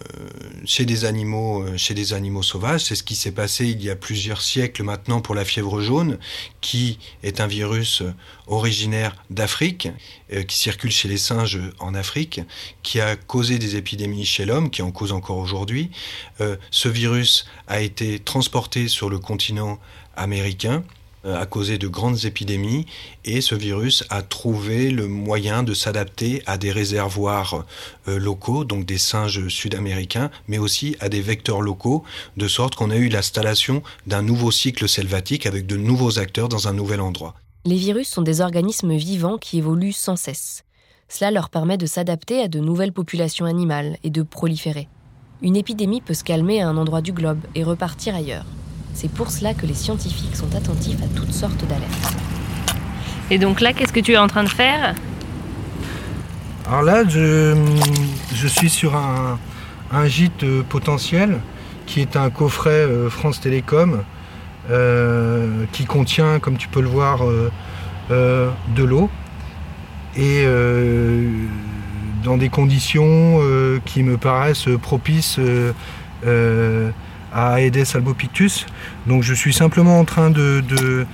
chez 0.64 0.84
des 0.84 1.04
animaux, 1.04 1.64
euh, 1.64 1.76
chez 1.76 1.94
des 1.94 2.12
animaux 2.12 2.44
sauvages. 2.44 2.82
C'est 2.84 2.94
ce 2.94 3.02
qui 3.02 3.16
s'est 3.16 3.32
passé 3.32 3.66
il 3.66 3.82
y 3.82 3.90
a 3.90 3.96
plusieurs 3.96 4.40
siècles 4.40 4.84
maintenant 4.84 5.20
pour 5.20 5.34
la 5.34 5.44
fièvre 5.44 5.80
jaune, 5.80 6.18
qui 6.60 7.00
est 7.24 7.40
un 7.40 7.48
virus 7.48 8.04
originaire 8.46 9.16
d'Afrique, 9.30 9.88
euh, 10.32 10.44
qui 10.44 10.56
circule 10.56 10.92
chez 10.92 11.08
les 11.08 11.16
singes 11.16 11.58
en 11.80 11.92
Afrique, 11.92 12.40
qui 12.84 13.00
a 13.00 13.16
causé 13.16 13.58
des 13.58 13.74
épidémies 13.74 14.24
chez 14.24 14.44
l'homme, 14.44 14.70
qui 14.70 14.82
en 14.82 14.92
cause 14.92 15.10
encore 15.10 15.38
aujourd'hui. 15.38 15.90
ce 16.70 16.88
virus 16.88 17.46
a 17.66 17.80
été 17.80 18.20
transporté 18.20 18.86
sur 18.86 19.10
le 19.10 19.18
continent 19.18 19.80
américain 20.16 20.84
euh, 20.84 21.01
a 21.24 21.46
causé 21.46 21.78
de 21.78 21.88
grandes 21.88 22.24
épidémies 22.24 22.86
et 23.24 23.40
ce 23.40 23.54
virus 23.54 24.04
a 24.10 24.22
trouvé 24.22 24.90
le 24.90 25.06
moyen 25.06 25.62
de 25.62 25.74
s'adapter 25.74 26.42
à 26.46 26.58
des 26.58 26.72
réservoirs 26.72 27.64
euh, 28.08 28.18
locaux, 28.18 28.64
donc 28.64 28.84
des 28.84 28.98
singes 28.98 29.48
sud-américains, 29.48 30.30
mais 30.48 30.58
aussi 30.58 30.96
à 31.00 31.08
des 31.08 31.20
vecteurs 31.20 31.60
locaux, 31.60 32.04
de 32.36 32.48
sorte 32.48 32.74
qu'on 32.74 32.90
a 32.90 32.96
eu 32.96 33.08
l'installation 33.08 33.82
d'un 34.06 34.22
nouveau 34.22 34.50
cycle 34.50 34.88
selvatique 34.88 35.46
avec 35.46 35.66
de 35.66 35.76
nouveaux 35.76 36.18
acteurs 36.18 36.48
dans 36.48 36.68
un 36.68 36.72
nouvel 36.72 37.00
endroit. 37.00 37.34
Les 37.64 37.76
virus 37.76 38.08
sont 38.08 38.22
des 38.22 38.40
organismes 38.40 38.96
vivants 38.96 39.38
qui 39.38 39.58
évoluent 39.58 39.92
sans 39.92 40.16
cesse. 40.16 40.64
Cela 41.08 41.30
leur 41.30 41.50
permet 41.50 41.76
de 41.76 41.86
s'adapter 41.86 42.40
à 42.40 42.48
de 42.48 42.58
nouvelles 42.58 42.92
populations 42.92 43.44
animales 43.44 43.98
et 44.02 44.10
de 44.10 44.22
proliférer. 44.22 44.88
Une 45.42 45.56
épidémie 45.56 46.00
peut 46.00 46.14
se 46.14 46.24
calmer 46.24 46.62
à 46.62 46.68
un 46.68 46.76
endroit 46.76 47.02
du 47.02 47.12
globe 47.12 47.40
et 47.54 47.64
repartir 47.64 48.14
ailleurs. 48.14 48.46
C'est 48.94 49.10
pour 49.10 49.30
cela 49.30 49.54
que 49.54 49.66
les 49.66 49.74
scientifiques 49.74 50.36
sont 50.36 50.54
attentifs 50.54 50.98
à 51.02 51.06
toutes 51.18 51.32
sortes 51.32 51.66
d'alertes. 51.66 52.16
Et 53.30 53.38
donc 53.38 53.60
là, 53.60 53.72
qu'est-ce 53.72 53.92
que 53.92 54.00
tu 54.00 54.12
es 54.12 54.18
en 54.18 54.26
train 54.26 54.44
de 54.44 54.48
faire? 54.48 54.94
Alors 56.66 56.82
là, 56.82 57.04
je, 57.08 58.46
suis 58.46 58.70
sur 58.70 58.94
un, 58.94 60.06
gîte 60.06 60.44
euh, 60.44 60.62
potentiel 60.68 61.40
qui 61.86 62.00
est 62.00 62.16
un 62.16 62.30
coffret 62.30 62.70
euh, 62.70 63.10
France 63.10 63.40
Télécom 63.40 64.04
euh, 64.70 65.64
qui 65.72 65.84
contient, 65.84 66.38
comme 66.38 66.56
tu 66.56 66.68
peux 66.68 66.80
le 66.80 66.88
voir, 66.88 67.20
de 68.10 68.84
l'eau 68.84 69.08
et 70.16 70.44
dans 72.24 72.36
des 72.36 72.50
conditions 72.50 73.40
qui 73.86 74.02
me 74.02 74.18
paraissent 74.18 74.68
propices 74.82 75.40
à 77.32 77.60
Aedes 77.60 77.86
albopictus. 77.94 78.66
Donc 79.06 79.22
je 79.22 79.34
suis 79.34 79.52
simplement 79.52 79.98
en 79.98 80.04
train 80.04 80.30
de, 80.30 81.06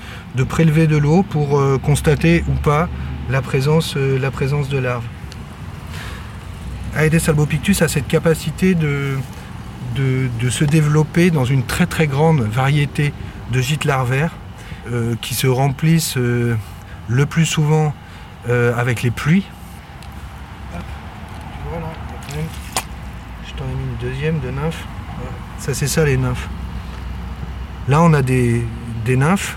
prélever 0.48 0.86
de 0.86 0.96
l'eau 0.96 1.22
pour 1.22 1.58
euh, 1.58 1.78
constater 1.78 2.44
ou 2.48 2.52
pas 2.52 2.88
la 3.30 3.42
présence, 3.42 3.94
euh, 3.96 4.18
la 4.18 4.30
présence 4.30 4.68
de 4.68 4.78
larves. 4.78 5.04
Aedes 6.96 7.28
albopictus 7.28 7.82
a 7.82 7.88
cette 7.88 8.08
capacité 8.08 8.74
de, 8.74 9.18
de, 9.96 10.50
se 10.50 10.64
développer 10.64 11.30
dans 11.30 11.44
une 11.44 11.64
très 11.64 11.86
très 11.86 12.06
grande 12.06 12.40
variété 12.40 13.12
de 13.52 13.60
gîtes 13.60 13.84
larvaires 13.84 14.32
euh, 14.90 15.14
qui 15.20 15.34
se 15.34 15.46
remplissent 15.46 16.16
le 16.16 17.26
plus 17.26 17.46
souvent 17.46 17.94
avec 18.48 19.02
les 19.02 19.10
pluies. 19.10 19.44
je 23.46 23.52
t'en 23.54 23.64
ai 23.64 23.74
mis 23.74 23.82
une 23.82 24.08
deuxième 24.08 24.40
de 24.40 24.50
nymphe. 24.50 24.86
Ça, 25.58 25.74
c'est 25.74 25.88
ça 25.88 26.04
les 26.04 26.16
nymphes. 26.16 26.48
Là, 27.88 28.00
on 28.02 28.12
a 28.12 28.22
des, 28.22 28.64
nymphes 29.06 29.56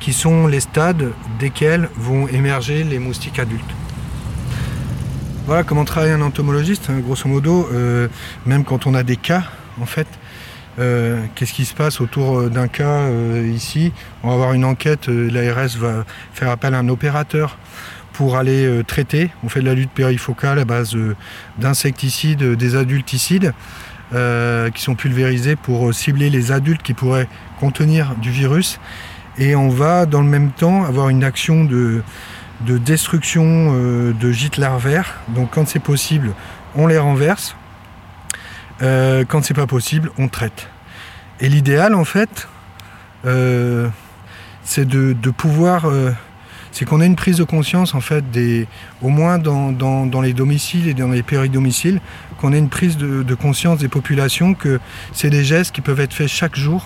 qui 0.00 0.12
sont 0.12 0.46
les 0.46 0.60
stades 0.60 1.12
desquels 1.38 1.88
vont 1.96 2.26
émerger 2.28 2.84
les 2.84 2.98
moustiques 2.98 3.38
adultes. 3.38 3.74
Voilà 5.46 5.62
comment 5.62 5.84
travaille 5.84 6.12
un 6.12 6.22
entomologiste, 6.22 6.88
hein, 6.88 7.00
grosso 7.00 7.28
modo, 7.28 7.68
euh, 7.72 8.08
même 8.46 8.64
quand 8.64 8.86
on 8.86 8.94
a 8.94 9.02
des 9.02 9.16
cas, 9.16 9.44
en 9.80 9.86
fait. 9.86 10.06
Euh, 10.78 11.22
qu'est-ce 11.34 11.52
qui 11.52 11.66
se 11.66 11.74
passe 11.74 12.00
autour 12.00 12.38
euh, 12.38 12.48
d'un 12.48 12.66
cas 12.66 13.08
ici? 13.44 13.92
On 14.22 14.28
va 14.28 14.34
avoir 14.34 14.52
une 14.54 14.64
enquête, 14.64 15.06
l'ARS 15.08 15.76
va 15.78 16.04
faire 16.32 16.50
appel 16.50 16.74
à 16.74 16.78
un 16.78 16.88
opérateur 16.88 17.58
pour 18.14 18.36
aller 18.36 18.82
traiter. 18.86 19.30
On 19.42 19.48
fait 19.48 19.60
de 19.60 19.66
la 19.66 19.74
lutte 19.74 19.90
périfocale 19.90 20.58
à 20.58 20.64
base 20.64 20.96
d'insecticides, 21.58 22.42
des 22.42 22.76
adulticides. 22.76 23.52
Euh, 24.14 24.70
qui 24.70 24.82
sont 24.82 24.94
pulvérisés 24.94 25.56
pour 25.56 25.92
cibler 25.92 26.30
les 26.30 26.52
adultes 26.52 26.82
qui 26.82 26.94
pourraient 26.94 27.28
contenir 27.58 28.14
du 28.14 28.30
virus. 28.30 28.78
Et 29.38 29.56
on 29.56 29.68
va 29.68 30.06
dans 30.06 30.22
le 30.22 30.28
même 30.28 30.52
temps 30.52 30.84
avoir 30.84 31.08
une 31.08 31.24
action 31.24 31.64
de, 31.64 32.02
de 32.60 32.78
destruction 32.78 33.72
euh, 33.74 34.12
de 34.12 34.30
gîtes 34.30 34.56
larvaires. 34.56 35.20
Donc 35.28 35.50
quand 35.52 35.66
c'est 35.66 35.80
possible, 35.80 36.32
on 36.74 36.86
les 36.86 36.98
renverse. 36.98 37.56
Euh, 38.82 39.24
quand 39.26 39.44
c'est 39.44 39.54
pas 39.54 39.66
possible, 39.66 40.10
on 40.18 40.28
traite. 40.28 40.68
Et 41.40 41.48
l'idéal 41.48 41.94
en 41.94 42.04
fait, 42.04 42.48
euh, 43.24 43.88
c'est 44.62 44.86
de, 44.86 45.30
pouvoir 45.30 45.86
c'est 46.74 46.84
qu'on 46.84 47.00
ait 47.00 47.06
une 47.06 47.16
prise 47.16 47.38
de 47.38 47.44
conscience 47.44 47.94
en 47.94 48.00
fait 48.00 48.30
des 48.32 48.66
au 49.00 49.08
moins 49.08 49.38
dans, 49.38 50.20
les 50.20 50.32
domiciles 50.32 50.88
et 50.88 50.94
dans 50.94 51.08
les 51.08 51.22
péridomiciles 51.22 52.00
qu'on 52.38 52.52
ait 52.52 52.58
une 52.58 52.68
prise 52.68 52.96
de, 52.96 53.34
conscience 53.34 53.78
des 53.78 53.88
populations 53.88 54.54
que 54.54 54.80
c'est 55.12 55.30
des 55.30 55.44
gestes 55.44 55.74
qui 55.74 55.80
peuvent 55.80 56.00
être 56.00 56.12
faits 56.12 56.28
chaque 56.28 56.56
jour 56.56 56.84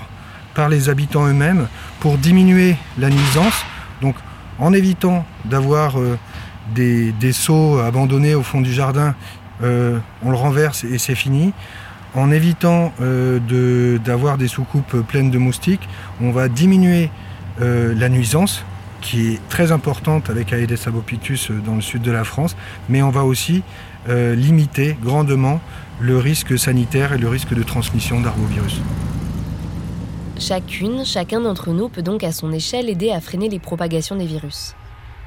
par 0.54 0.68
les 0.68 0.90
habitants 0.90 1.26
eux-mêmes 1.26 1.68
pour 2.00 2.18
diminuer 2.18 2.76
la 2.98 3.08
nuisance 3.08 3.64
donc 4.02 4.14
en 4.58 4.72
évitant 4.72 5.24
d'avoir 5.44 5.98
euh, 5.98 6.18
des, 6.74 7.32
seaux 7.32 7.78
abandonnés 7.78 8.34
au 8.34 8.42
fond 8.42 8.60
du 8.60 8.72
jardin, 8.72 9.14
euh, 9.62 9.98
on 10.22 10.30
le 10.30 10.36
renverse 10.36 10.84
et 10.84 10.98
c'est 10.98 11.14
fini. 11.14 11.52
En 12.14 12.30
évitant 12.30 12.92
euh, 13.00 13.98
d'avoir 13.98 14.38
des 14.38 14.48
soucoupes 14.48 15.02
pleines 15.06 15.30
de 15.30 15.38
moustiques, 15.38 15.88
on 16.20 16.30
va 16.30 16.48
diminuer 16.48 17.10
la 17.60 18.08
nuisance 18.08 18.64
qui 19.00 19.32
est 19.32 19.48
très 19.48 19.72
importante 19.72 20.30
avec 20.30 20.52
Aedes 20.52 20.78
albopictus 20.86 21.50
dans 21.50 21.74
le 21.74 21.80
sud 21.80 22.02
de 22.02 22.10
la 22.10 22.24
France, 22.24 22.56
mais 22.88 23.02
on 23.02 23.10
va 23.10 23.24
aussi 23.24 23.62
limiter 24.06 24.96
grandement 25.02 25.60
le 26.00 26.16
risque 26.16 26.58
sanitaire 26.58 27.12
et 27.12 27.18
le 27.18 27.28
risque 27.28 27.54
de 27.54 27.62
transmission 27.62 28.20
d'arbovirus. 28.20 28.80
Chacune, 30.38 31.04
chacun 31.04 31.40
d'entre 31.40 31.70
nous 31.70 31.88
peut 31.88 32.02
donc 32.02 32.22
à 32.22 32.32
son 32.32 32.52
échelle 32.52 32.88
aider 32.88 33.10
à 33.10 33.20
freiner 33.20 33.48
les 33.48 33.58
propagations 33.58 34.16
des 34.16 34.26
virus. 34.26 34.74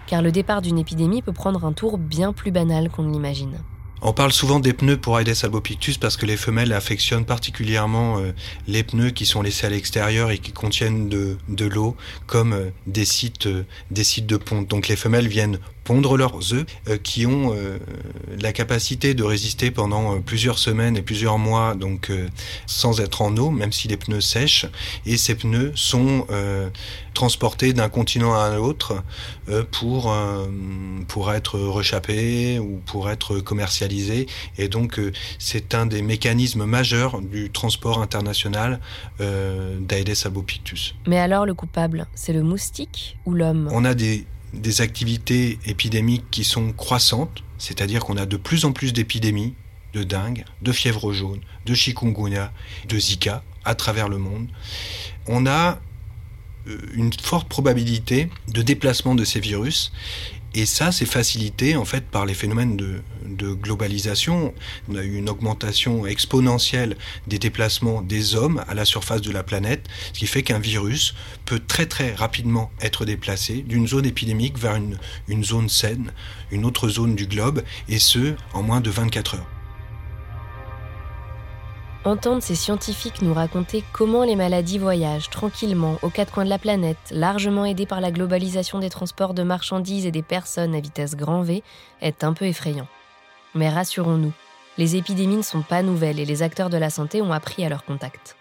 Car 0.08 0.22
le 0.22 0.32
départ 0.32 0.62
d'une 0.62 0.80
épidémie 0.80 1.22
peut 1.22 1.34
prendre 1.34 1.66
un 1.66 1.74
tour 1.74 1.98
bien 1.98 2.34
plus 2.34 2.52
banal 2.52 2.90
qu'on 2.90 3.04
ne 3.04 3.12
l'imagine. 3.12 3.58
On 4.04 4.14
parle 4.14 4.32
souvent 4.32 4.60
des 4.60 4.74
pneus 4.74 4.98
pour 4.98 5.20
Aedes 5.20 5.44
albopictus 5.44 6.00
parce 6.00 6.18
que 6.18 6.26
les 6.26 6.36
femelles 6.36 6.74
affectionnent 6.74 7.26
particulièrement 7.26 8.18
euh, 8.18 8.32
les 8.68 8.82
pneus 8.82 9.12
qui 9.12 9.28
sont 9.28 9.44
laissés 9.44 9.68
à 9.68 9.70
l'extérieur 9.70 10.32
et 10.32 10.40
qui 10.40 10.52
contiennent 10.52 11.08
de, 11.08 11.38
de 11.50 11.66
l'eau 11.66 11.96
comme 12.26 12.54
euh, 12.54 12.72
des 12.88 13.06
sites, 13.06 13.46
euh, 13.46 13.64
des 13.92 14.04
sites 14.04 14.26
de 14.26 14.38
ponte. 14.38 14.68
Donc 14.68 14.88
les 14.88 14.96
femelles 14.96 15.28
viennent 15.28 15.60
pondre 15.92 16.16
leurs 16.16 16.54
œufs 16.54 16.66
euh, 16.88 16.98
qui 16.98 17.26
ont 17.26 17.54
euh, 17.54 17.78
la 18.40 18.54
capacité 18.54 19.14
de 19.14 19.24
résister 19.24 19.72
pendant 19.72 20.16
euh, 20.16 20.20
plusieurs 20.20 20.58
semaines 20.58 20.96
et 20.96 21.02
plusieurs 21.02 21.38
mois 21.38 21.76
donc 21.76 22.10
sans 22.66 23.02
être 23.02 23.22
en 23.22 23.36
eau 23.36 23.50
même 23.50 23.74
si 23.74 23.90
les 23.90 23.98
pneus 23.98 24.22
sèchent. 24.22 24.68
Et 25.06 25.18
ces 25.18 25.36
pneus 25.36 25.74
sont 25.76 26.26
transportés 27.14 27.74
d'un 27.74 27.90
continent 27.90 28.34
à 28.34 28.44
un 28.44 28.58
autre 28.58 29.04
pour 29.72 30.16
pour 31.08 31.34
être 31.34 31.60
rechappés 31.60 32.60
ou 32.60 32.82
pour 32.86 33.10
être 33.10 33.40
commercialisés. 33.40 34.28
Et 34.58 34.68
donc 34.68 35.00
c'est 35.40 35.74
un 35.74 35.86
des 35.86 36.02
mécanismes 36.02 36.66
majeurs 36.66 37.22
du 37.22 37.50
transport 37.50 38.02
international 38.02 38.80
d'Aedes 39.20 40.26
albopictus. 40.26 40.96
Mais 41.08 41.20
alors 41.20 41.46
le 41.46 41.54
coupable, 41.54 42.08
c'est 42.16 42.34
le 42.34 42.44
moustique 42.44 43.18
ou 43.26 43.34
l'homme? 43.34 43.68
On 43.72 43.86
a 43.86 43.94
des 43.94 44.26
des 44.54 44.82
activités 44.82 45.60
épidémiques 45.66 46.26
qui 46.32 46.44
sont 46.44 46.74
croissantes, 46.74 47.44
c'est-à-dire 47.58 48.04
qu'on 48.04 48.18
a 48.18 48.26
de 48.26 48.38
plus 48.38 48.66
en 48.66 48.72
plus 48.72 48.94
d'épidémies 48.94 49.54
de 49.94 50.04
dengue, 50.04 50.46
de 50.62 50.72
fièvre 50.72 51.12
jaune, 51.12 51.42
de 51.66 51.74
chikungunya, 51.74 52.52
de 52.88 52.98
Zika 52.98 53.44
à 53.66 53.76
travers 53.76 54.10
le 54.10 54.18
monde. 54.18 54.48
On 55.28 55.46
a 55.46 55.80
euh, 56.68 56.78
une 56.94 57.12
forte 57.14 57.50
probabilité 57.50 58.30
de 58.48 58.62
déplacement 58.62 59.16
de 59.16 59.24
ces 59.24 59.40
virus 59.40 59.92
et 60.54 60.66
ça, 60.66 60.92
c'est 60.92 61.06
facilité 61.06 61.78
en 61.78 61.86
fait 61.86 62.06
par 62.06 62.26
les 62.26 62.34
phénomènes 62.34 62.76
de, 62.76 63.02
globalisation. 63.54 64.54
On 64.90 64.96
a 64.96 65.04
eu 65.04 65.16
une 65.16 65.30
augmentation 65.30 66.06
exponentielle 66.06 66.96
des 67.26 67.40
déplacements 67.40 68.02
des 68.02 68.36
hommes 68.36 68.64
à 68.68 68.76
la 68.76 68.86
surface 68.86 69.22
de 69.22 69.32
la 69.32 69.42
planète, 69.42 69.88
ce 70.14 70.20
qui 70.20 70.28
fait 70.28 70.44
qu'un 70.44 70.60
virus 70.60 71.16
peut 71.46 71.60
très 71.60 71.88
très 71.88 72.14
rapidement 72.14 72.70
être 72.82 73.06
déplacé 73.06 73.64
d'une 73.64 73.88
zone 73.88 74.06
épidémique 74.06 74.60
vers 74.60 74.76
une, 74.76 75.44
zone 75.44 75.70
saine, 75.70 76.12
une 76.52 76.66
autre 76.66 76.88
zone 76.90 77.16
du 77.16 77.26
globe, 77.26 77.64
et 77.90 77.98
ce, 77.98 78.36
en 78.54 78.62
moins 78.62 78.82
de 78.82 78.92
24 78.92 79.36
heures. 79.36 79.61
Entendre 82.04 82.42
ces 82.42 82.56
scientifiques 82.56 83.22
nous 83.22 83.36
raconter 83.36 83.84
comment 83.94 84.24
les 84.24 84.36
maladies 84.36 84.80
voyagent 84.80 85.30
tranquillement 85.30 86.00
aux 86.02 86.10
quatre 86.10 86.34
coins 86.34 86.46
de 86.46 86.50
la 86.50 86.58
planète, 86.58 86.98
largement 87.12 87.64
aidés 87.64 87.86
par 87.86 88.02
la 88.02 88.10
globalisation 88.10 88.80
des 88.80 88.90
transports 88.90 89.36
de 89.36 89.44
marchandises 89.44 90.08
et 90.08 90.12
des 90.12 90.24
personnes 90.24 90.74
à 90.74 90.80
vitesse 90.80 91.16
grand 91.16 91.44
V, 91.44 91.62
est 92.02 92.24
un 92.24 92.34
peu 92.34 92.46
effrayant. 92.46 92.88
Mais 93.54 93.70
rassurons-nous, 93.70 94.34
les 94.80 94.96
épidémies 94.96 95.36
ne 95.38 95.42
sont 95.44 95.62
pas 95.62 95.84
nouvelles 95.84 96.20
et 96.20 96.26
les 96.26 96.42
acteurs 96.42 96.72
de 96.72 96.78
la 96.78 96.90
santé 96.90 97.22
ont 97.22 97.34
appris 97.34 97.64
à 97.64 97.70
leur 97.70 97.86
contact. 97.86 98.36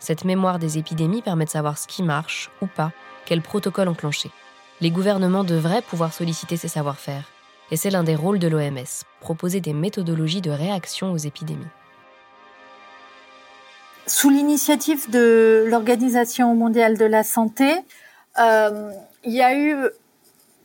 Cette 0.00 0.24
mémoire 0.24 0.58
des 0.58 0.76
épidémies 0.76 1.22
permet 1.22 1.44
de 1.44 1.50
savoir 1.50 1.78
ce 1.78 1.86
qui 1.86 2.02
marche 2.02 2.50
ou 2.62 2.66
pas, 2.66 2.90
quel 3.26 3.42
protocole 3.42 3.86
enclencher. 3.86 4.32
Les 4.80 4.90
gouvernements 4.90 5.44
devraient 5.44 5.82
pouvoir 5.82 6.12
solliciter 6.12 6.56
ces 6.56 6.66
savoir-faire. 6.66 7.30
Et 7.70 7.76
c'est 7.76 7.90
l'un 7.90 8.02
des 8.02 8.16
rôles 8.16 8.40
de 8.40 8.48
l'OMS, 8.48 9.04
proposer 9.20 9.60
des 9.60 9.72
méthodologies 9.72 10.40
de 10.40 10.50
réaction 10.50 11.12
aux 11.12 11.16
épidémies. 11.16 11.64
Sous 14.08 14.30
l'initiative 14.30 15.10
de 15.10 15.66
l'Organisation 15.68 16.54
mondiale 16.54 16.96
de 16.96 17.04
la 17.04 17.22
santé, 17.22 17.74
euh, 18.38 18.90
il 19.22 19.34
y 19.34 19.42
a 19.42 19.54
eu 19.54 19.76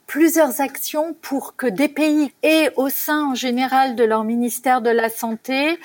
plusieurs 0.08 0.62
actions 0.62 1.13
pour 1.21 1.58
que 1.58 1.67
des 1.67 1.89
pays 1.89 2.32
aient 2.41 2.71
au 2.77 2.88
sein 2.88 3.32
en 3.32 3.36
général 3.36 3.95
de 3.97 4.06
leur 4.06 4.23
ministère 4.23 4.82
de 4.82 4.89
la 4.89 5.10
Santé 5.10 5.77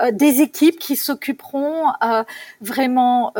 euh, 0.00 0.10
des 0.10 0.40
équipes 0.40 0.78
qui 0.78 0.96
s'occuperont 0.96 1.88
euh, 2.02 2.24
vraiment 2.62 3.34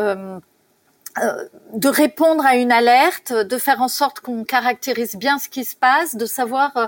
euh, 1.21 1.47
de 1.73 1.89
répondre 1.89 2.43
à 2.45 2.55
une 2.55 2.71
alerte, 2.71 3.33
de 3.33 3.57
faire 3.57 3.81
en 3.81 3.87
sorte 3.87 4.19
qu'on 4.19 4.43
caractérise 4.43 5.15
bien 5.15 5.37
ce 5.39 5.47
qui 5.49 5.63
se 5.63 5.75
passe, 5.75 6.15
de 6.15 6.25
savoir 6.25 6.75
euh, 6.77 6.87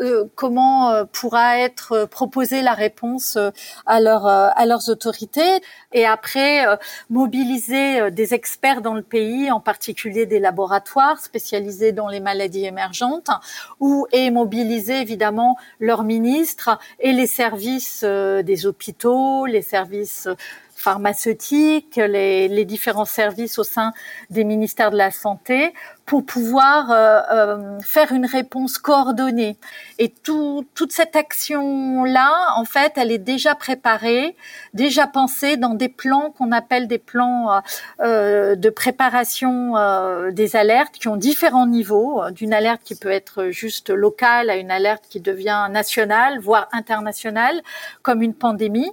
euh, 0.00 0.24
comment 0.34 1.04
pourra 1.12 1.58
être 1.58 2.06
proposée 2.06 2.62
la 2.62 2.72
réponse 2.72 3.38
à, 3.86 4.00
leur, 4.00 4.26
à 4.26 4.66
leurs 4.66 4.88
autorités, 4.88 5.60
et 5.92 6.04
après 6.04 6.64
mobiliser 7.10 8.10
des 8.10 8.34
experts 8.34 8.80
dans 8.80 8.94
le 8.94 9.02
pays, 9.02 9.52
en 9.52 9.60
particulier 9.60 10.26
des 10.26 10.40
laboratoires 10.40 11.20
spécialisés 11.20 11.92
dans 11.92 12.08
les 12.08 12.20
maladies 12.20 12.66
émergentes, 12.66 13.30
ou 13.78 14.06
et 14.10 14.30
mobiliser 14.30 15.00
évidemment 15.00 15.56
leurs 15.78 16.02
ministres 16.02 16.78
et 16.98 17.12
les 17.12 17.28
services 17.28 18.02
des 18.02 18.66
hôpitaux, 18.66 19.46
les 19.46 19.62
services 19.62 20.28
pharmaceutiques, 20.74 21.96
les, 21.96 22.48
les, 22.48 22.64
différents 22.64 23.04
services 23.04 23.58
au 23.58 23.64
sein 23.64 23.92
des 24.30 24.44
ministères 24.44 24.90
de 24.90 24.96
la 24.96 25.10
Santé 25.10 25.72
pour 26.06 26.26
pouvoir 26.26 26.90
euh, 26.90 27.20
euh, 27.32 27.80
faire 27.80 28.12
une 28.12 28.26
réponse 28.26 28.76
coordonnée. 28.78 29.56
Et 29.98 30.10
tout, 30.10 30.66
toute 30.74 30.92
cette 30.92 31.16
action-là, 31.16 32.54
en 32.56 32.64
fait, 32.64 32.92
elle 32.96 33.10
est 33.10 33.18
déjà 33.18 33.54
préparée, 33.54 34.36
déjà 34.74 35.06
pensée 35.06 35.56
dans 35.56 35.74
des 35.74 35.88
plans 35.88 36.30
qu'on 36.36 36.52
appelle 36.52 36.88
des 36.88 36.98
plans 36.98 37.62
euh, 38.00 38.54
de 38.54 38.70
préparation 38.70 39.76
euh, 39.76 40.30
des 40.30 40.56
alertes 40.56 40.94
qui 40.94 41.08
ont 41.08 41.16
différents 41.16 41.66
niveaux, 41.66 42.22
d'une 42.32 42.52
alerte 42.52 42.82
qui 42.84 42.94
peut 42.94 43.10
être 43.10 43.46
juste 43.50 43.90
locale 43.90 44.50
à 44.50 44.56
une 44.56 44.70
alerte 44.70 45.04
qui 45.08 45.20
devient 45.20 45.68
nationale, 45.70 46.38
voire 46.38 46.68
internationale, 46.72 47.62
comme 48.02 48.20
une 48.20 48.34
pandémie. 48.34 48.90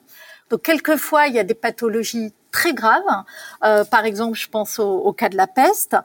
Donc 0.51 0.63
quelquefois, 0.63 1.27
il 1.27 1.33
y 1.33 1.39
a 1.39 1.43
des 1.43 1.55
pathologies 1.55 2.33
très 2.51 2.73
graves. 2.73 3.01
Euh, 3.63 3.85
par 3.85 4.05
exemple, 4.05 4.37
je 4.37 4.49
pense 4.49 4.79
au, 4.79 5.13
cas 5.13 5.29
de 5.29 5.37
la 5.37 5.47
peste. 5.47 5.95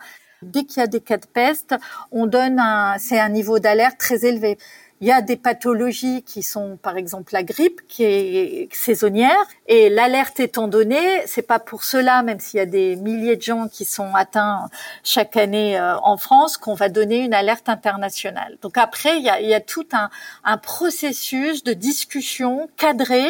Dès 0.41 0.65
qu'il 0.65 0.81
y 0.81 0.85
a 0.85 0.87
des 0.87 1.01
cas 1.01 1.17
de 1.17 1.27
peste, 1.27 1.75
on 2.13 2.27
donne 2.27 2.61
un, 2.61 2.97
c'est 2.99 3.19
un 3.19 3.29
niveau 3.29 3.59
d'alerte 3.59 3.99
très 3.99 4.25
élevé. 4.25 4.57
Il 5.03 5.09
y 5.09 5.13
a 5.13 5.21
des 5.21 5.37
pathologies 5.37 6.23
qui 6.23 6.43
sont, 6.43 6.79
par 6.81 6.97
exemple, 6.97 7.35
la 7.35 7.43
grippe, 7.43 7.83
qui 7.87 8.05
est 8.05 8.69
saisonnière, 8.73 9.37
et 9.67 9.91
l'alerte 9.91 10.41
étant 10.41 10.69
donnée, 10.69 11.23
c'est 11.27 11.43
pas 11.43 11.59
pour 11.59 11.85
cela, 11.85 12.23
même 12.23 12.41
s'il 12.41 12.59
y 12.59 12.63
a 12.63 12.67
des 12.67 12.97
milliers 12.97 13.37
de 13.37 13.43
gens 13.43 13.69
qui 13.69 13.85
sont 13.85 14.15
atteints 14.15 14.71
chaque 15.05 15.37
année 15.37 15.79
euh, 15.79 15.99
en 15.99 16.17
France, 16.17 16.57
qu'on 16.57 16.73
va 16.73 16.89
donner 16.89 17.19
une 17.19 17.35
alerte 17.35 17.69
internationale. 17.69 18.57
Donc 18.63 18.79
après, 18.79 19.19
il 19.19 19.25
y 19.25 19.29
a, 19.29 19.39
il 19.41 19.49
y 19.49 19.55
a 19.55 19.61
tout 19.61 19.87
un, 19.93 20.09
un 20.45 20.57
processus 20.57 21.63
de 21.63 21.75
discussion 21.75 22.71
cadré 22.79 23.27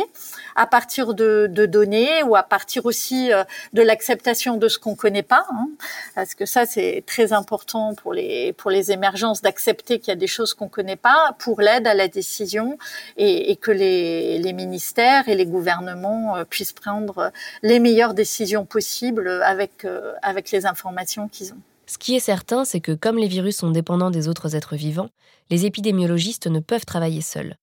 à 0.57 0.67
partir 0.67 1.15
de, 1.15 1.47
données 1.67 2.23
ou 2.25 2.35
à 2.35 2.43
partir 2.43 2.87
aussi 2.87 3.33
euh, 3.33 3.45
de 3.73 3.83
l'acceptation 3.83 4.57
de 4.57 4.69
ce 4.69 4.79
qu'on 4.79 4.97
connaît 4.97 5.23
pas, 5.23 5.47
hein, 5.53 5.69
parce 6.15 6.35
que 6.35 6.47
ça 6.47 6.67
c'est 6.67 7.05
très 7.07 7.33
important 7.33 7.95
pour 7.95 8.13
les 8.15 8.53
pour 8.55 8.71
les 8.71 8.91
émergences 8.91 9.43
d'accepter 9.43 9.99
qu'il 9.99 10.09
y 10.09 10.13
a 10.13 10.17
des 10.17 10.27
choses 10.27 10.55
qu'on 10.55 10.69
connaît 10.69 10.97
pas 10.97 11.37
pour 11.39 11.61
l'aide 11.61 11.87
à 11.87 11.95
la 11.95 12.09
décision 12.09 12.79
et, 13.17 13.51
et 13.51 13.57
que 13.57 13.71
les, 13.71 14.39
les 14.39 14.53
ministères 14.53 15.29
et 15.29 15.35
les 15.35 15.47
gouvernements 15.47 16.37
euh, 16.37 16.45
puissent 16.45 16.73
prendre 16.73 17.31
les 17.63 17.79
meilleures 17.79 18.15
décisions 18.15 18.65
possibles 18.65 19.29
avec 19.45 19.85
euh, 19.85 20.13
avec 20.23 20.51
les 20.51 20.67
informations 20.67 21.29
qu'ils 21.29 21.53
ont. 21.53 21.61
Ce 21.87 21.99
qui 21.99 22.17
est 22.17 22.21
certain, 22.21 22.65
c'est 22.65 22.81
que 22.81 22.93
comme 22.93 23.19
les 23.19 23.29
virus 23.29 23.59
sont 23.59 23.71
dépendants 23.71 24.11
des 24.11 24.27
autres 24.27 24.57
êtres 24.57 24.75
vivants, 24.75 25.11
les 25.51 25.67
épidémiologistes 25.67 26.49
ne 26.49 26.59
peuvent 26.59 26.85
travailler 26.85 27.21
seuls. 27.21 27.57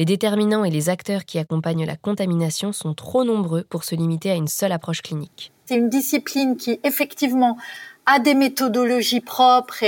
Les 0.00 0.06
déterminants 0.06 0.64
et 0.64 0.70
les 0.70 0.88
acteurs 0.88 1.26
qui 1.26 1.38
accompagnent 1.38 1.84
la 1.84 1.94
contamination 1.94 2.72
sont 2.72 2.94
trop 2.94 3.22
nombreux 3.22 3.64
pour 3.64 3.84
se 3.84 3.94
limiter 3.94 4.30
à 4.30 4.34
une 4.34 4.48
seule 4.48 4.72
approche 4.72 5.02
clinique. 5.02 5.52
C'est 5.66 5.76
une 5.76 5.90
discipline 5.90 6.56
qui, 6.56 6.80
effectivement, 6.84 7.58
a 8.06 8.18
des 8.18 8.32
méthodologies 8.32 9.20
propres 9.20 9.84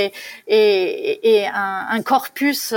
et, 0.46 1.46
un, 1.54 1.86
un, 1.88 2.02
corpus 2.02 2.74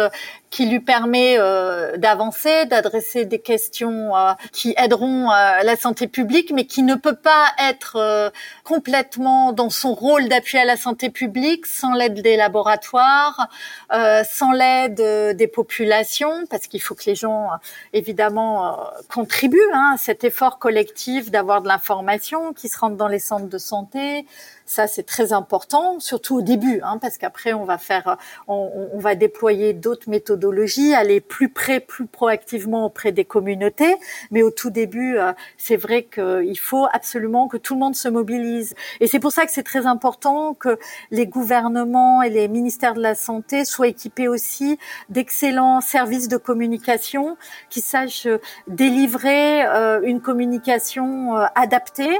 qui 0.55 0.67
lui 0.67 0.79
permet 0.79 1.35
euh, 1.37 1.97
d'avancer, 1.97 2.65
d'adresser 2.65 3.25
des 3.25 3.39
questions 3.39 4.15
euh, 4.15 4.31
qui 4.53 4.73
aideront 4.77 5.29
euh, 5.29 5.63
la 5.63 5.75
santé 5.75 6.07
publique, 6.07 6.53
mais 6.53 6.63
qui 6.63 6.81
ne 6.81 6.95
peut 6.95 7.17
pas 7.17 7.47
être 7.69 7.97
euh, 7.97 8.29
complètement 8.63 9.51
dans 9.51 9.69
son 9.69 9.93
rôle 9.93 10.29
d'appui 10.29 10.57
à 10.57 10.63
la 10.63 10.77
santé 10.77 11.09
publique 11.09 11.65
sans 11.65 11.93
l'aide 11.93 12.21
des 12.21 12.37
laboratoires, 12.37 13.49
euh, 13.91 14.23
sans 14.23 14.53
l'aide 14.53 15.35
des 15.35 15.47
populations, 15.47 16.45
parce 16.49 16.67
qu'il 16.67 16.81
faut 16.81 16.95
que 16.95 17.03
les 17.07 17.15
gens, 17.15 17.49
évidemment, 17.91 18.79
contribuent 19.13 19.73
hein, 19.73 19.91
à 19.95 19.97
cet 19.97 20.23
effort 20.23 20.57
collectif 20.57 21.31
d'avoir 21.31 21.63
de 21.63 21.67
l'information, 21.67 22.53
qui 22.53 22.69
se 22.69 22.79
rendent 22.79 22.95
dans 22.95 23.09
les 23.09 23.19
centres 23.19 23.49
de 23.49 23.57
santé. 23.57 24.25
Ça, 24.65 24.87
c'est 24.87 25.03
très 25.03 25.31
important, 25.33 25.99
surtout 25.99 26.37
au 26.37 26.41
début, 26.41 26.79
hein, 26.81 26.97
parce 26.99 27.17
qu'après, 27.17 27.51
on 27.53 27.65
va 27.65 27.77
faire, 27.77 28.17
on, 28.47 28.89
on 28.93 28.99
va 28.99 29.13
déployer 29.15 29.73
d'autres 29.73 30.09
méthodes 30.09 30.44
aller 30.93 31.21
plus 31.21 31.49
près, 31.49 31.79
plus 31.79 32.05
proactivement 32.05 32.85
auprès 32.85 33.11
des 33.11 33.25
communautés. 33.25 33.95
Mais 34.31 34.43
au 34.43 34.51
tout 34.51 34.69
début, 34.69 35.17
euh, 35.17 35.33
c'est 35.57 35.75
vrai 35.75 36.03
qu'il 36.03 36.59
faut 36.59 36.87
absolument 36.91 37.47
que 37.47 37.57
tout 37.57 37.73
le 37.73 37.79
monde 37.79 37.95
se 37.95 38.09
mobilise. 38.09 38.75
Et 38.99 39.07
c'est 39.07 39.19
pour 39.19 39.31
ça 39.31 39.45
que 39.45 39.51
c'est 39.51 39.63
très 39.63 39.85
important 39.85 40.53
que 40.53 40.77
les 41.11 41.27
gouvernements 41.27 42.21
et 42.21 42.29
les 42.29 42.47
ministères 42.47 42.93
de 42.93 43.01
la 43.01 43.15
Santé 43.15 43.65
soient 43.65 43.87
équipés 43.87 44.27
aussi 44.27 44.77
d'excellents 45.09 45.81
services 45.81 46.27
de 46.27 46.37
communication 46.37 47.37
qui 47.69 47.81
sachent 47.81 48.27
délivrer 48.67 49.65
euh, 49.65 50.01
une 50.03 50.21
communication 50.21 51.37
euh, 51.37 51.45
adaptée. 51.55 52.19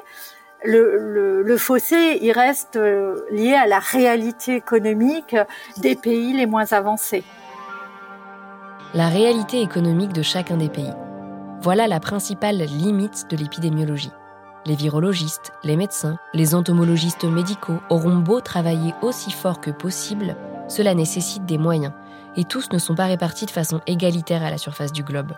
Le, 0.64 0.98
le, 0.98 1.44
le, 1.44 1.58
fossé, 1.58 2.18
il 2.22 2.32
reste 2.32 2.80
lié 3.30 3.54
à 3.54 3.68
la 3.68 3.78
réalité 3.78 4.56
économique 4.56 5.36
des 5.78 5.96
pays 5.96 6.34
les 6.34 6.48
moins 6.48 6.72
avancés 6.72 7.24
la 8.93 9.10
réalité 9.10 9.62
économique 9.62 10.13
de 10.13 10.21
chacun 10.21 10.58
des 10.58 10.69
pays. 10.69 10.93
Voilà 11.62 11.88
la 11.88 12.00
principale 12.00 12.58
limite 12.58 13.26
de 13.30 13.36
l'épidémiologie. 13.36 14.12
Les 14.65 14.76
virologistes, 14.76 15.52
les 15.63 15.76
médecins, 15.76 16.17
les 16.34 16.56
entomologistes 16.56 17.26
médicaux 17.26 17.80
auront 17.89 18.15
beau 18.15 18.41
travailler 18.41 18.93
aussi 19.02 19.32
fort 19.32 19.60
que 19.62 19.71
possible, 19.71 20.36
cela 20.67 20.93
nécessite 20.93 21.45
des 21.45 21.58
moyens, 21.58 21.93
et 22.36 22.43
tous 22.43 22.71
ne 22.71 22.80
sont 22.80 22.95
pas 22.95 23.06
répartis 23.06 23.45
de 23.45 23.52
façon 23.52 23.82
égalitaire 23.88 24.43
à 24.43 24.50
la 24.50 24.58
surface 24.58 24.91
du 24.91 25.04
globe. 25.04 25.34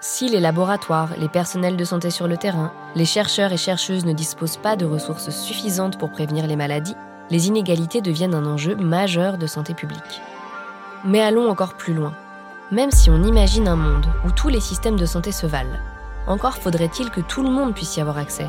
Si 0.00 0.28
les 0.28 0.40
laboratoires, 0.40 1.10
les 1.18 1.28
personnels 1.28 1.76
de 1.76 1.84
santé 1.84 2.10
sur 2.10 2.28
le 2.28 2.36
terrain, 2.36 2.72
les 2.94 3.06
chercheurs 3.06 3.52
et 3.52 3.56
chercheuses 3.56 4.04
ne 4.04 4.12
disposent 4.12 4.58
pas 4.58 4.76
de 4.76 4.84
ressources 4.84 5.30
suffisantes 5.30 5.98
pour 5.98 6.10
prévenir 6.10 6.46
les 6.46 6.56
maladies, 6.56 6.96
les 7.30 7.48
inégalités 7.48 8.02
deviennent 8.02 8.34
un 8.34 8.46
enjeu 8.46 8.76
majeur 8.76 9.38
de 9.38 9.46
santé 9.46 9.72
publique. 9.72 10.20
Mais 11.04 11.22
allons 11.22 11.48
encore 11.48 11.74
plus 11.74 11.94
loin. 11.94 12.12
Même 12.70 12.90
si 12.90 13.10
on 13.10 13.22
imagine 13.22 13.68
un 13.68 13.76
monde 13.76 14.06
où 14.24 14.30
tous 14.30 14.48
les 14.48 14.60
systèmes 14.60 14.98
de 14.98 15.04
santé 15.04 15.32
se 15.32 15.46
valent, 15.46 15.78
encore 16.26 16.56
faudrait-il 16.56 17.10
que 17.10 17.20
tout 17.20 17.42
le 17.42 17.50
monde 17.50 17.74
puisse 17.74 17.96
y 17.96 18.00
avoir 18.00 18.16
accès. 18.16 18.46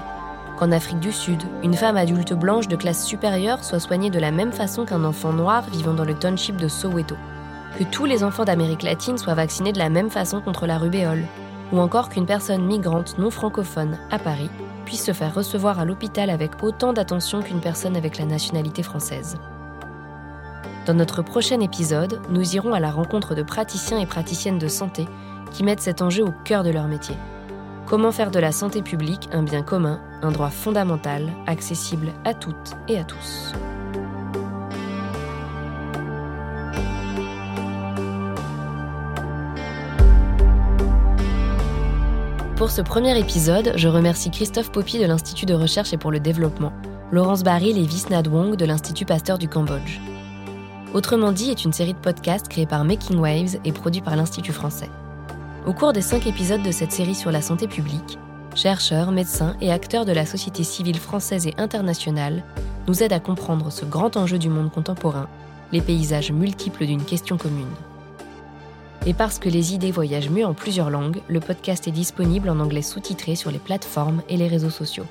Qu'en 0.57 0.71
Afrique 0.71 1.01
du 1.01 1.11
Sud, 1.11 1.43
une 1.63 1.73
femme 1.73 1.97
adulte 1.97 2.31
blanche 2.33 2.69
de 2.69 2.77
classe 2.77 3.05
supérieure 3.05 3.65
soit 3.65 3.81
soignée 3.81 4.09
de 4.09 4.19
la 4.19 4.31
même 4.31 4.53
façon 4.53 4.85
qu'un 4.85 5.03
enfant 5.03 5.33
noir 5.33 5.63
vivant 5.69 5.93
dans 5.93 6.05
le 6.05 6.13
township 6.13 6.55
de 6.55 6.69
Soweto. 6.69 7.15
Que 7.77 7.83
tous 7.83 8.05
les 8.05 8.23
enfants 8.23 8.45
d'Amérique 8.45 8.83
latine 8.83 9.17
soient 9.17 9.33
vaccinés 9.33 9.73
de 9.73 9.79
la 9.79 9.89
même 9.89 10.09
façon 10.09 10.39
contre 10.39 10.65
la 10.65 10.77
rubéole. 10.77 11.25
Ou 11.73 11.79
encore 11.79 12.07
qu'une 12.07 12.25
personne 12.25 12.65
migrante 12.65 13.17
non 13.19 13.29
francophone 13.29 13.97
à 14.11 14.17
Paris 14.17 14.49
puisse 14.85 15.03
se 15.03 15.11
faire 15.11 15.33
recevoir 15.33 15.79
à 15.79 15.83
l'hôpital 15.83 16.29
avec 16.29 16.63
autant 16.63 16.93
d'attention 16.93 17.41
qu'une 17.41 17.59
personne 17.59 17.97
avec 17.97 18.17
la 18.17 18.25
nationalité 18.25 18.81
française. 18.81 19.35
Dans 20.85 20.93
notre 20.93 21.23
prochain 21.23 21.61
épisode, 21.61 22.21
nous 22.29 22.55
irons 22.55 22.73
à 22.73 22.79
la 22.79 22.91
rencontre 22.91 23.33
de 23.33 23.41
praticiens 23.41 23.97
et 23.97 24.05
praticiennes 24.05 24.59
de 24.59 24.67
santé 24.67 25.07
qui 25.51 25.63
mettent 25.63 25.81
cet 25.81 26.03
enjeu 26.03 26.23
au 26.23 26.31
cœur 26.43 26.63
de 26.63 26.69
leur 26.69 26.87
métier. 26.87 27.15
Comment 27.87 28.11
faire 28.11 28.29
de 28.29 28.37
la 28.37 28.51
santé 28.51 28.83
publique 28.83 29.27
un 29.31 29.41
bien 29.41 29.63
commun, 29.63 29.99
un 30.21 30.31
droit 30.31 30.51
fondamental, 30.51 31.31
accessible 31.47 32.13
à 32.23 32.35
toutes 32.35 32.75
et 32.87 32.99
à 32.99 33.03
tous. 33.03 33.53
Pour 42.57 42.69
ce 42.69 42.81
premier 42.81 43.19
épisode, 43.19 43.73
je 43.75 43.87
remercie 43.87 44.29
Christophe 44.29 44.71
Poppy 44.71 44.99
de 44.99 45.05
l'Institut 45.05 45.47
de 45.47 45.55
recherche 45.55 45.93
et 45.93 45.97
pour 45.97 46.11
le 46.11 46.19
développement, 46.19 46.73
Laurence 47.11 47.43
Baril 47.43 47.79
et 47.79 47.85
Visnad 47.85 48.27
Wong 48.27 48.55
de 48.55 48.65
l'Institut 48.65 49.05
Pasteur 49.05 49.39
du 49.39 49.49
Cambodge. 49.49 49.99
Autrement 50.95 51.33
dit 51.33 51.49
est 51.51 51.65
une 51.65 51.73
série 51.73 51.93
de 51.93 51.99
podcasts 51.99 52.47
créée 52.47 52.65
par 52.65 52.85
Making 52.85 53.17
Waves 53.17 53.57
et 53.65 53.73
produit 53.73 53.99
par 53.99 54.15
l'Institut 54.15 54.53
français. 54.53 54.89
Au 55.67 55.73
cours 55.73 55.91
des 55.91 55.99
cinq 55.99 56.25
épisodes 56.25 56.63
de 56.63 56.71
cette 56.71 56.93
série 56.93 57.15
sur 57.15 57.33
la 57.33 57.41
santé 57.41 57.67
publique, 57.67 58.17
chercheurs, 58.55 59.11
médecins 59.11 59.57
et 59.59 59.73
acteurs 59.73 60.05
de 60.05 60.13
la 60.13 60.25
société 60.25 60.63
civile 60.63 60.97
française 60.97 61.47
et 61.47 61.53
internationale 61.57 62.45
nous 62.87 63.03
aident 63.03 63.11
à 63.11 63.19
comprendre 63.19 63.73
ce 63.73 63.83
grand 63.83 64.15
enjeu 64.15 64.37
du 64.37 64.47
monde 64.47 64.71
contemporain, 64.71 65.27
les 65.73 65.81
paysages 65.81 66.31
multiples 66.31 66.85
d'une 66.85 67.03
question 67.03 67.35
commune. 67.35 67.65
Et 69.05 69.13
parce 69.13 69.37
que 69.37 69.49
les 69.49 69.73
idées 69.73 69.91
voyagent 69.91 70.29
mieux 70.29 70.45
en 70.45 70.53
plusieurs 70.53 70.91
langues, 70.91 71.19
le 71.27 71.41
podcast 71.41 71.89
est 71.89 71.91
disponible 71.91 72.49
en 72.49 72.61
anglais 72.61 72.81
sous-titré 72.81 73.35
sur 73.35 73.51
les 73.51 73.59
plateformes 73.59 74.21
et 74.29 74.37
les 74.37 74.47
réseaux 74.47 74.69
sociaux. 74.69 75.05